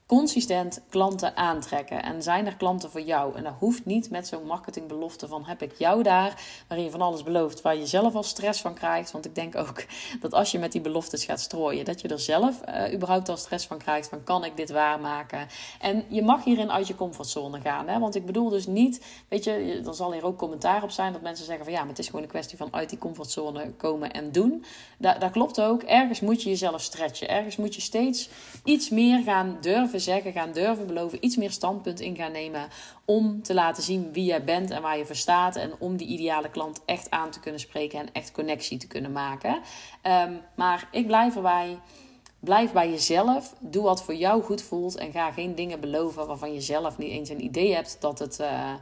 consistent 0.07 0.81
klanten 0.89 1.35
aantrekken. 1.35 2.03
En 2.03 2.23
zijn 2.23 2.45
er 2.45 2.55
klanten 2.55 2.91
voor 2.91 3.01
jou? 3.01 3.35
En 3.35 3.43
dat 3.43 3.53
hoeft 3.59 3.85
niet 3.85 4.09
met 4.09 4.27
zo'n 4.27 4.45
marketingbelofte 4.45 5.27
van 5.27 5.45
heb 5.45 5.61
ik 5.61 5.73
jou 5.77 6.03
daar, 6.03 6.41
waarin 6.67 6.85
je 6.85 6.91
van 6.91 7.01
alles 7.01 7.23
belooft, 7.23 7.61
waar 7.61 7.77
je 7.77 7.85
zelf 7.85 8.15
al 8.15 8.23
stress 8.23 8.61
van 8.61 8.73
krijgt. 8.73 9.11
Want 9.11 9.25
ik 9.25 9.35
denk 9.35 9.55
ook 9.55 9.83
dat 10.21 10.33
als 10.33 10.51
je 10.51 10.59
met 10.59 10.71
die 10.71 10.81
beloftes 10.81 11.25
gaat 11.25 11.39
strooien, 11.39 11.85
dat 11.85 12.01
je 12.01 12.07
er 12.07 12.19
zelf 12.19 12.61
uh, 12.67 12.93
überhaupt 12.93 13.29
al 13.29 13.37
stress 13.37 13.65
van 13.65 13.77
krijgt. 13.77 14.09
Van 14.09 14.23
kan 14.23 14.43
ik 14.43 14.57
dit 14.57 14.69
waarmaken? 14.69 15.47
En 15.79 16.03
je 16.07 16.21
mag 16.21 16.43
hierin 16.43 16.71
uit 16.71 16.87
je 16.87 16.95
comfortzone 16.95 17.61
gaan. 17.61 17.87
Hè? 17.87 17.99
Want 17.99 18.15
ik 18.15 18.25
bedoel 18.25 18.49
dus 18.49 18.67
niet, 18.67 19.05
weet 19.27 19.43
je, 19.43 19.81
er 19.85 19.93
zal 19.93 20.13
hier 20.13 20.25
ook 20.25 20.37
commentaar 20.37 20.83
op 20.83 20.91
zijn 20.91 21.13
dat 21.13 21.21
mensen 21.21 21.45
zeggen 21.45 21.63
van 21.63 21.73
ja, 21.73 21.79
maar 21.79 21.89
het 21.89 21.99
is 21.99 22.05
gewoon 22.05 22.21
een 22.21 22.29
kwestie 22.29 22.57
van 22.57 22.73
uit 22.73 22.89
die 22.89 22.99
comfortzone 22.99 23.71
komen 23.71 24.11
en 24.11 24.31
doen. 24.31 24.65
Dat, 24.97 25.21
dat 25.21 25.31
klopt 25.31 25.61
ook. 25.61 25.83
Ergens 25.83 26.19
moet 26.19 26.43
je 26.43 26.49
jezelf 26.49 26.81
stretchen. 26.81 27.29
Ergens 27.29 27.55
moet 27.55 27.75
je 27.75 27.81
steeds 27.81 28.29
iets 28.63 28.89
meer 28.89 29.23
gaan 29.23 29.57
durven 29.61 29.96
zeggen, 29.99 30.31
gaan 30.31 30.51
durven 30.51 30.87
beloven, 30.87 31.25
iets 31.25 31.35
meer 31.35 31.51
standpunt 31.51 31.99
in 31.99 32.15
gaan 32.15 32.31
nemen 32.31 32.67
om 33.05 33.41
te 33.41 33.53
laten 33.53 33.83
zien 33.83 34.13
wie 34.13 34.25
jij 34.25 34.43
bent 34.43 34.71
en 34.71 34.81
waar 34.81 34.97
je 34.97 35.05
voor 35.05 35.15
staat 35.15 35.55
en 35.55 35.71
om 35.79 35.97
die 35.97 36.07
ideale 36.07 36.49
klant 36.49 36.81
echt 36.85 37.09
aan 37.09 37.29
te 37.29 37.39
kunnen 37.39 37.59
spreken 37.59 37.99
en 37.99 38.09
echt 38.11 38.31
connectie 38.31 38.77
te 38.77 38.87
kunnen 38.87 39.11
maken. 39.11 39.59
Ehm, 40.01 40.33
maar 40.55 40.87
ik 40.91 41.07
blijf 41.07 41.35
erbij. 41.35 41.79
Blijf 42.39 42.71
bij 42.71 42.89
jezelf. 42.89 43.55
Doe 43.59 43.83
wat 43.83 44.03
voor 44.03 44.15
jou 44.15 44.43
goed 44.43 44.61
voelt. 44.61 44.95
En 44.95 45.11
ga 45.11 45.31
geen 45.31 45.55
dingen 45.55 45.79
beloven 45.79 46.27
waarvan 46.27 46.53
je 46.53 46.61
zelf 46.61 46.97
niet 46.97 47.11
eens 47.11 47.29
een 47.29 47.43
idee 47.43 47.73
hebt 47.73 47.97
dat 47.99 48.19
het, 48.19 48.39
uh, 48.39 48.73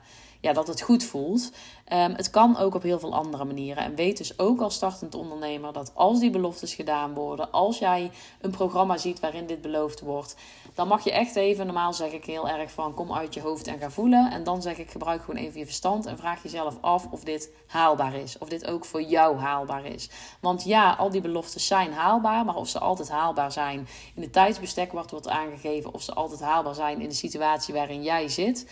ja, 0.45 0.53
dat 0.53 0.67
het 0.67 0.81
goed 0.81 1.03
voelt. 1.03 1.51
Um, 1.93 2.13
het 2.13 2.29
kan 2.29 2.57
ook 2.57 2.75
op 2.75 2.81
heel 2.81 2.99
veel 2.99 3.15
andere 3.15 3.45
manieren. 3.45 3.83
En 3.83 3.95
weet 3.95 4.17
dus 4.17 4.39
ook 4.39 4.61
als 4.61 4.75
startend 4.75 5.15
ondernemer 5.15 5.73
dat 5.73 5.91
als 5.93 6.19
die 6.19 6.29
beloftes 6.29 6.73
gedaan 6.73 7.13
worden, 7.13 7.51
als 7.51 7.79
jij 7.79 8.11
een 8.41 8.51
programma 8.51 8.97
ziet 8.97 9.19
waarin 9.19 9.45
dit 9.45 9.61
beloofd 9.61 10.01
wordt, 10.01 10.35
dan 10.73 10.87
mag 10.87 11.03
je 11.03 11.11
echt 11.11 11.35
even, 11.35 11.65
normaal 11.65 11.93
zeg 11.93 12.11
ik 12.11 12.25
heel 12.25 12.49
erg 12.49 12.71
van 12.71 12.93
kom 12.93 13.13
uit 13.13 13.33
je 13.33 13.41
hoofd 13.41 13.67
en 13.67 13.79
ga 13.79 13.89
voelen. 13.89 14.31
En 14.31 14.43
dan 14.43 14.61
zeg 14.61 14.77
ik 14.77 14.89
gebruik 14.89 15.23
gewoon 15.23 15.41
even 15.41 15.59
je 15.59 15.65
verstand 15.65 16.05
en 16.05 16.17
vraag 16.17 16.43
jezelf 16.43 16.77
af 16.81 17.07
of 17.11 17.23
dit 17.23 17.49
haalbaar 17.67 18.15
is. 18.15 18.37
Of 18.37 18.49
dit 18.49 18.67
ook 18.67 18.85
voor 18.85 19.01
jou 19.01 19.37
haalbaar 19.37 19.85
is. 19.85 20.09
Want 20.39 20.63
ja, 20.63 20.91
al 20.93 21.09
die 21.09 21.21
beloftes 21.21 21.67
zijn 21.67 21.93
haalbaar, 21.93 22.45
maar 22.45 22.55
of 22.55 22.67
ze 22.67 22.79
altijd 22.79 23.09
haalbaar 23.09 23.51
zijn 23.51 23.87
in 24.15 24.21
het 24.21 24.33
tijdsbestek 24.33 24.91
wat 24.91 25.11
wordt 25.11 25.27
aangegeven, 25.27 25.93
of 25.93 26.01
ze 26.01 26.13
altijd 26.13 26.41
haalbaar 26.41 26.75
zijn 26.75 27.01
in 27.01 27.09
de 27.09 27.15
situatie 27.15 27.73
waarin 27.73 28.03
jij 28.03 28.29
zit. 28.29 28.65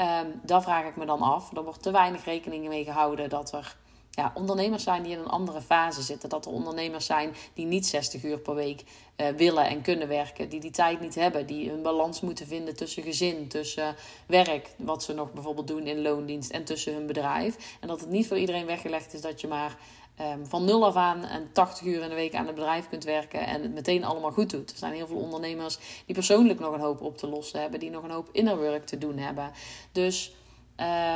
Um, 0.00 0.40
daar 0.42 0.62
vraag 0.62 0.84
ik 0.84 0.96
me 0.96 1.06
dan 1.06 1.22
af. 1.22 1.56
Er 1.56 1.64
wordt 1.64 1.82
te 1.82 1.90
weinig 1.90 2.24
rekening 2.24 2.68
mee 2.68 2.84
gehouden 2.84 3.28
dat 3.28 3.52
er 3.52 3.76
ja, 4.18 4.32
ondernemers 4.34 4.82
zijn 4.82 5.02
die 5.02 5.12
in 5.12 5.18
een 5.18 5.26
andere 5.26 5.60
fase 5.60 6.02
zitten. 6.02 6.28
Dat 6.28 6.46
er 6.46 6.52
ondernemers 6.52 7.06
zijn 7.06 7.34
die 7.54 7.66
niet 7.66 7.86
60 7.86 8.24
uur 8.24 8.38
per 8.38 8.54
week 8.54 8.84
uh, 9.16 9.28
willen 9.28 9.66
en 9.66 9.82
kunnen 9.82 10.08
werken. 10.08 10.48
Die 10.48 10.60
die 10.60 10.70
tijd 10.70 11.00
niet 11.00 11.14
hebben. 11.14 11.46
Die 11.46 11.72
een 11.72 11.82
balans 11.82 12.20
moeten 12.20 12.46
vinden 12.46 12.76
tussen 12.76 13.02
gezin, 13.02 13.48
tussen 13.48 13.96
werk. 14.26 14.70
Wat 14.76 15.02
ze 15.02 15.14
nog 15.14 15.32
bijvoorbeeld 15.32 15.66
doen 15.66 15.86
in 15.86 16.02
loondienst 16.02 16.50
en 16.50 16.64
tussen 16.64 16.94
hun 16.94 17.06
bedrijf. 17.06 17.76
En 17.80 17.88
dat 17.88 18.00
het 18.00 18.10
niet 18.10 18.26
voor 18.26 18.38
iedereen 18.38 18.66
weggelegd 18.66 19.14
is 19.14 19.20
dat 19.20 19.40
je 19.40 19.48
maar 19.48 19.76
um, 20.20 20.46
van 20.46 20.64
nul 20.64 20.86
af 20.86 20.96
aan 20.96 21.24
en 21.24 21.52
80 21.52 21.86
uur 21.86 22.02
in 22.02 22.08
de 22.08 22.14
week 22.14 22.34
aan 22.34 22.46
het 22.46 22.54
bedrijf 22.54 22.88
kunt 22.88 23.04
werken. 23.04 23.46
En 23.46 23.62
het 23.62 23.74
meteen 23.74 24.04
allemaal 24.04 24.32
goed 24.32 24.50
doet. 24.50 24.70
Er 24.70 24.76
zijn 24.78 24.92
heel 24.92 25.06
veel 25.06 25.16
ondernemers 25.16 25.78
die 26.06 26.14
persoonlijk 26.14 26.60
nog 26.60 26.72
een 26.72 26.80
hoop 26.80 27.00
op 27.00 27.16
te 27.16 27.28
lossen 27.28 27.60
hebben. 27.60 27.80
Die 27.80 27.90
nog 27.90 28.02
een 28.02 28.10
hoop 28.10 28.28
inner 28.32 28.56
work 28.58 28.86
te 28.86 28.98
doen 28.98 29.18
hebben. 29.18 29.50
Dus... 29.92 30.32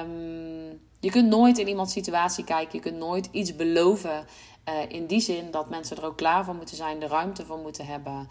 Um, 0.04 0.80
je 1.00 1.10
kunt 1.10 1.28
nooit 1.28 1.58
in 1.58 1.68
iemands 1.68 1.92
situatie 1.92 2.44
kijken. 2.44 2.78
Je 2.78 2.80
kunt 2.80 2.96
nooit 2.96 3.28
iets 3.32 3.56
beloven. 3.56 4.26
Uh, 4.68 4.74
in 4.88 5.06
die 5.06 5.20
zin 5.20 5.50
dat 5.50 5.70
mensen 5.70 5.96
er 5.96 6.04
ook 6.04 6.16
klaar 6.16 6.44
voor 6.44 6.54
moeten 6.54 6.76
zijn, 6.76 6.98
de 6.98 7.06
ruimte 7.06 7.46
voor 7.46 7.58
moeten 7.58 7.86
hebben. 7.86 8.28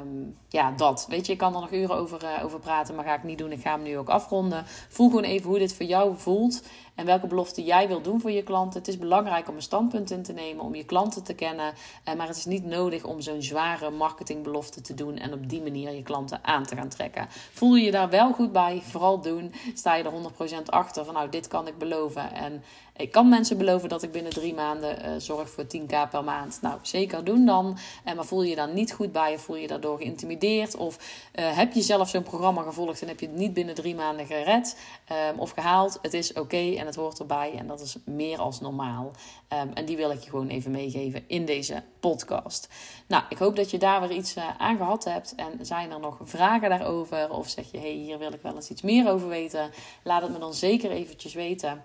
Um, 0.00 0.36
ja, 0.48 0.70
dat. 0.70 1.06
Weet 1.08 1.26
je, 1.26 1.32
ik 1.32 1.38
kan 1.38 1.54
er 1.54 1.60
nog 1.60 1.72
uren 1.72 1.96
over, 1.96 2.22
uh, 2.22 2.44
over 2.44 2.58
praten, 2.58 2.94
maar 2.94 3.04
ga 3.04 3.14
ik 3.14 3.22
niet 3.22 3.38
doen. 3.38 3.52
Ik 3.52 3.60
ga 3.60 3.70
hem 3.70 3.82
nu 3.82 3.98
ook 3.98 4.08
afronden. 4.08 4.64
Voel 4.88 5.08
gewoon 5.08 5.24
even 5.24 5.48
hoe 5.48 5.58
dit 5.58 5.74
voor 5.74 5.86
jou 5.86 6.16
voelt. 6.16 6.62
En 6.96 7.06
welke 7.06 7.26
belofte 7.26 7.64
jij 7.64 7.88
wil 7.88 8.00
doen 8.00 8.20
voor 8.20 8.30
je 8.30 8.42
klanten. 8.42 8.78
Het 8.78 8.88
is 8.88 8.98
belangrijk 8.98 9.48
om 9.48 9.54
een 9.54 9.62
standpunt 9.62 10.10
in 10.10 10.22
te 10.22 10.32
nemen, 10.32 10.64
om 10.64 10.74
je 10.74 10.84
klanten 10.84 11.22
te 11.22 11.34
kennen. 11.34 11.74
Uh, 12.08 12.14
maar 12.14 12.26
het 12.26 12.36
is 12.36 12.44
niet 12.44 12.64
nodig 12.64 13.04
om 13.04 13.20
zo'n 13.20 13.42
zware 13.42 13.90
marketingbelofte 13.90 14.80
te 14.80 14.94
doen 14.94 15.18
en 15.18 15.32
op 15.32 15.48
die 15.48 15.62
manier 15.62 15.92
je 15.92 16.02
klanten 16.02 16.38
aan 16.42 16.66
te 16.66 16.76
gaan 16.76 16.88
trekken. 16.88 17.26
Voel 17.52 17.74
je 17.74 17.84
je 17.84 17.90
daar 17.90 18.10
wel 18.10 18.32
goed 18.32 18.52
bij? 18.52 18.82
Vooral 18.84 19.20
doen. 19.20 19.52
Sta 19.74 19.94
je 19.94 20.04
er 20.04 20.12
100% 20.60 20.62
achter 20.66 21.04
van 21.04 21.14
nou, 21.14 21.28
dit 21.28 21.48
kan 21.48 21.66
ik 21.66 21.78
beloven. 21.78 22.32
En 22.32 22.62
ik 22.96 23.12
kan 23.12 23.28
mensen 23.28 23.58
beloven 23.58 23.88
dat 23.88 24.02
ik 24.02 24.12
binnen 24.12 24.32
drie 24.32 24.54
maanden 24.54 24.98
uh, 25.04 25.10
zorg 25.18 25.50
voor 25.50 25.64
10k 25.64 26.10
per 26.10 26.24
maand. 26.24 26.58
Nou, 26.62 26.78
zeker 26.82 27.24
doen 27.24 27.46
dan. 27.46 27.78
En 28.04 28.16
maar 28.16 28.24
voel 28.24 28.42
je 28.42 28.48
je 28.48 28.56
dan 28.56 28.74
niet 28.74 28.92
goed 28.92 29.12
bij 29.12 29.34
of 29.34 29.40
voel 29.40 29.56
je 29.56 29.66
daardoor 29.66 29.98
geïntimideerd? 29.98 30.76
Of 30.76 30.98
heb 31.32 31.72
je 31.72 31.82
zelf 31.82 32.08
zo'n 32.08 32.22
programma 32.22 32.62
gevolgd 32.62 33.02
en 33.02 33.08
heb 33.08 33.20
je 33.20 33.26
het 33.26 33.36
niet 33.36 33.52
binnen 33.54 33.74
drie 33.74 33.94
maanden 33.94 34.26
gered 34.26 34.76
of 35.36 35.50
gehaald? 35.50 35.98
Het 36.02 36.14
is 36.14 36.32
oké 36.32 36.56
en 36.86 36.92
het 36.92 37.00
hoort 37.00 37.18
erbij 37.18 37.54
en 37.58 37.66
dat 37.66 37.80
is 37.80 37.96
meer 38.04 38.38
als 38.38 38.60
normaal. 38.60 39.10
Um, 39.52 39.72
en 39.74 39.84
die 39.84 39.96
wil 39.96 40.10
ik 40.10 40.20
je 40.20 40.30
gewoon 40.30 40.48
even 40.48 40.70
meegeven 40.70 41.24
in 41.26 41.44
deze 41.44 41.82
podcast. 42.00 42.68
Nou, 43.06 43.22
ik 43.28 43.38
hoop 43.38 43.56
dat 43.56 43.70
je 43.70 43.78
daar 43.78 44.00
weer 44.00 44.10
iets 44.10 44.36
uh, 44.36 44.44
aan 44.58 44.76
gehad 44.76 45.04
hebt. 45.04 45.34
En 45.34 45.66
zijn 45.66 45.90
er 45.90 46.00
nog 46.00 46.18
vragen 46.22 46.70
daarover? 46.70 47.30
Of 47.30 47.48
zeg 47.48 47.70
je, 47.70 47.78
hey, 47.78 47.90
hier 47.90 48.18
wil 48.18 48.32
ik 48.32 48.42
wel 48.42 48.54
eens 48.54 48.70
iets 48.70 48.82
meer 48.82 49.10
over 49.10 49.28
weten? 49.28 49.70
Laat 50.02 50.22
het 50.22 50.32
me 50.32 50.38
dan 50.38 50.54
zeker 50.54 50.90
eventjes 50.90 51.34
weten. 51.34 51.84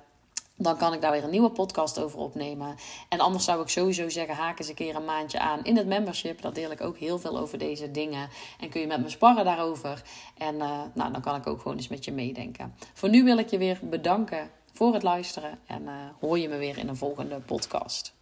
Dan 0.55 0.77
kan 0.77 0.93
ik 0.93 1.01
daar 1.01 1.11
weer 1.11 1.23
een 1.23 1.29
nieuwe 1.29 1.49
podcast 1.49 1.99
over 1.99 2.19
opnemen. 2.19 2.75
En 3.09 3.19
anders 3.19 3.45
zou 3.45 3.61
ik 3.61 3.69
sowieso 3.69 4.09
zeggen: 4.09 4.35
haak 4.35 4.59
eens 4.59 4.67
een 4.67 4.75
keer 4.75 4.95
een 4.95 5.05
maandje 5.05 5.39
aan 5.39 5.63
in 5.63 5.77
het 5.77 5.87
membership. 5.87 6.41
Daar 6.41 6.53
deel 6.53 6.71
ik 6.71 6.81
ook 6.81 6.97
heel 6.97 7.19
veel 7.19 7.39
over 7.39 7.57
deze 7.57 7.91
dingen. 7.91 8.29
En 8.59 8.69
kun 8.69 8.81
je 8.81 8.87
met 8.87 9.01
me 9.01 9.09
sparren 9.09 9.45
daarover. 9.45 10.03
En 10.37 10.55
uh, 10.55 10.79
nou, 10.93 11.11
dan 11.11 11.21
kan 11.21 11.35
ik 11.35 11.47
ook 11.47 11.61
gewoon 11.61 11.77
eens 11.77 11.87
met 11.87 12.05
je 12.05 12.11
meedenken. 12.11 12.75
Voor 12.93 13.09
nu 13.09 13.23
wil 13.23 13.37
ik 13.37 13.49
je 13.49 13.57
weer 13.57 13.79
bedanken 13.83 14.49
voor 14.71 14.93
het 14.93 15.03
luisteren. 15.03 15.59
En 15.65 15.81
uh, 15.81 15.91
hoor 16.19 16.39
je 16.39 16.49
me 16.49 16.57
weer 16.57 16.77
in 16.77 16.87
een 16.87 16.95
volgende 16.95 17.39
podcast. 17.39 18.13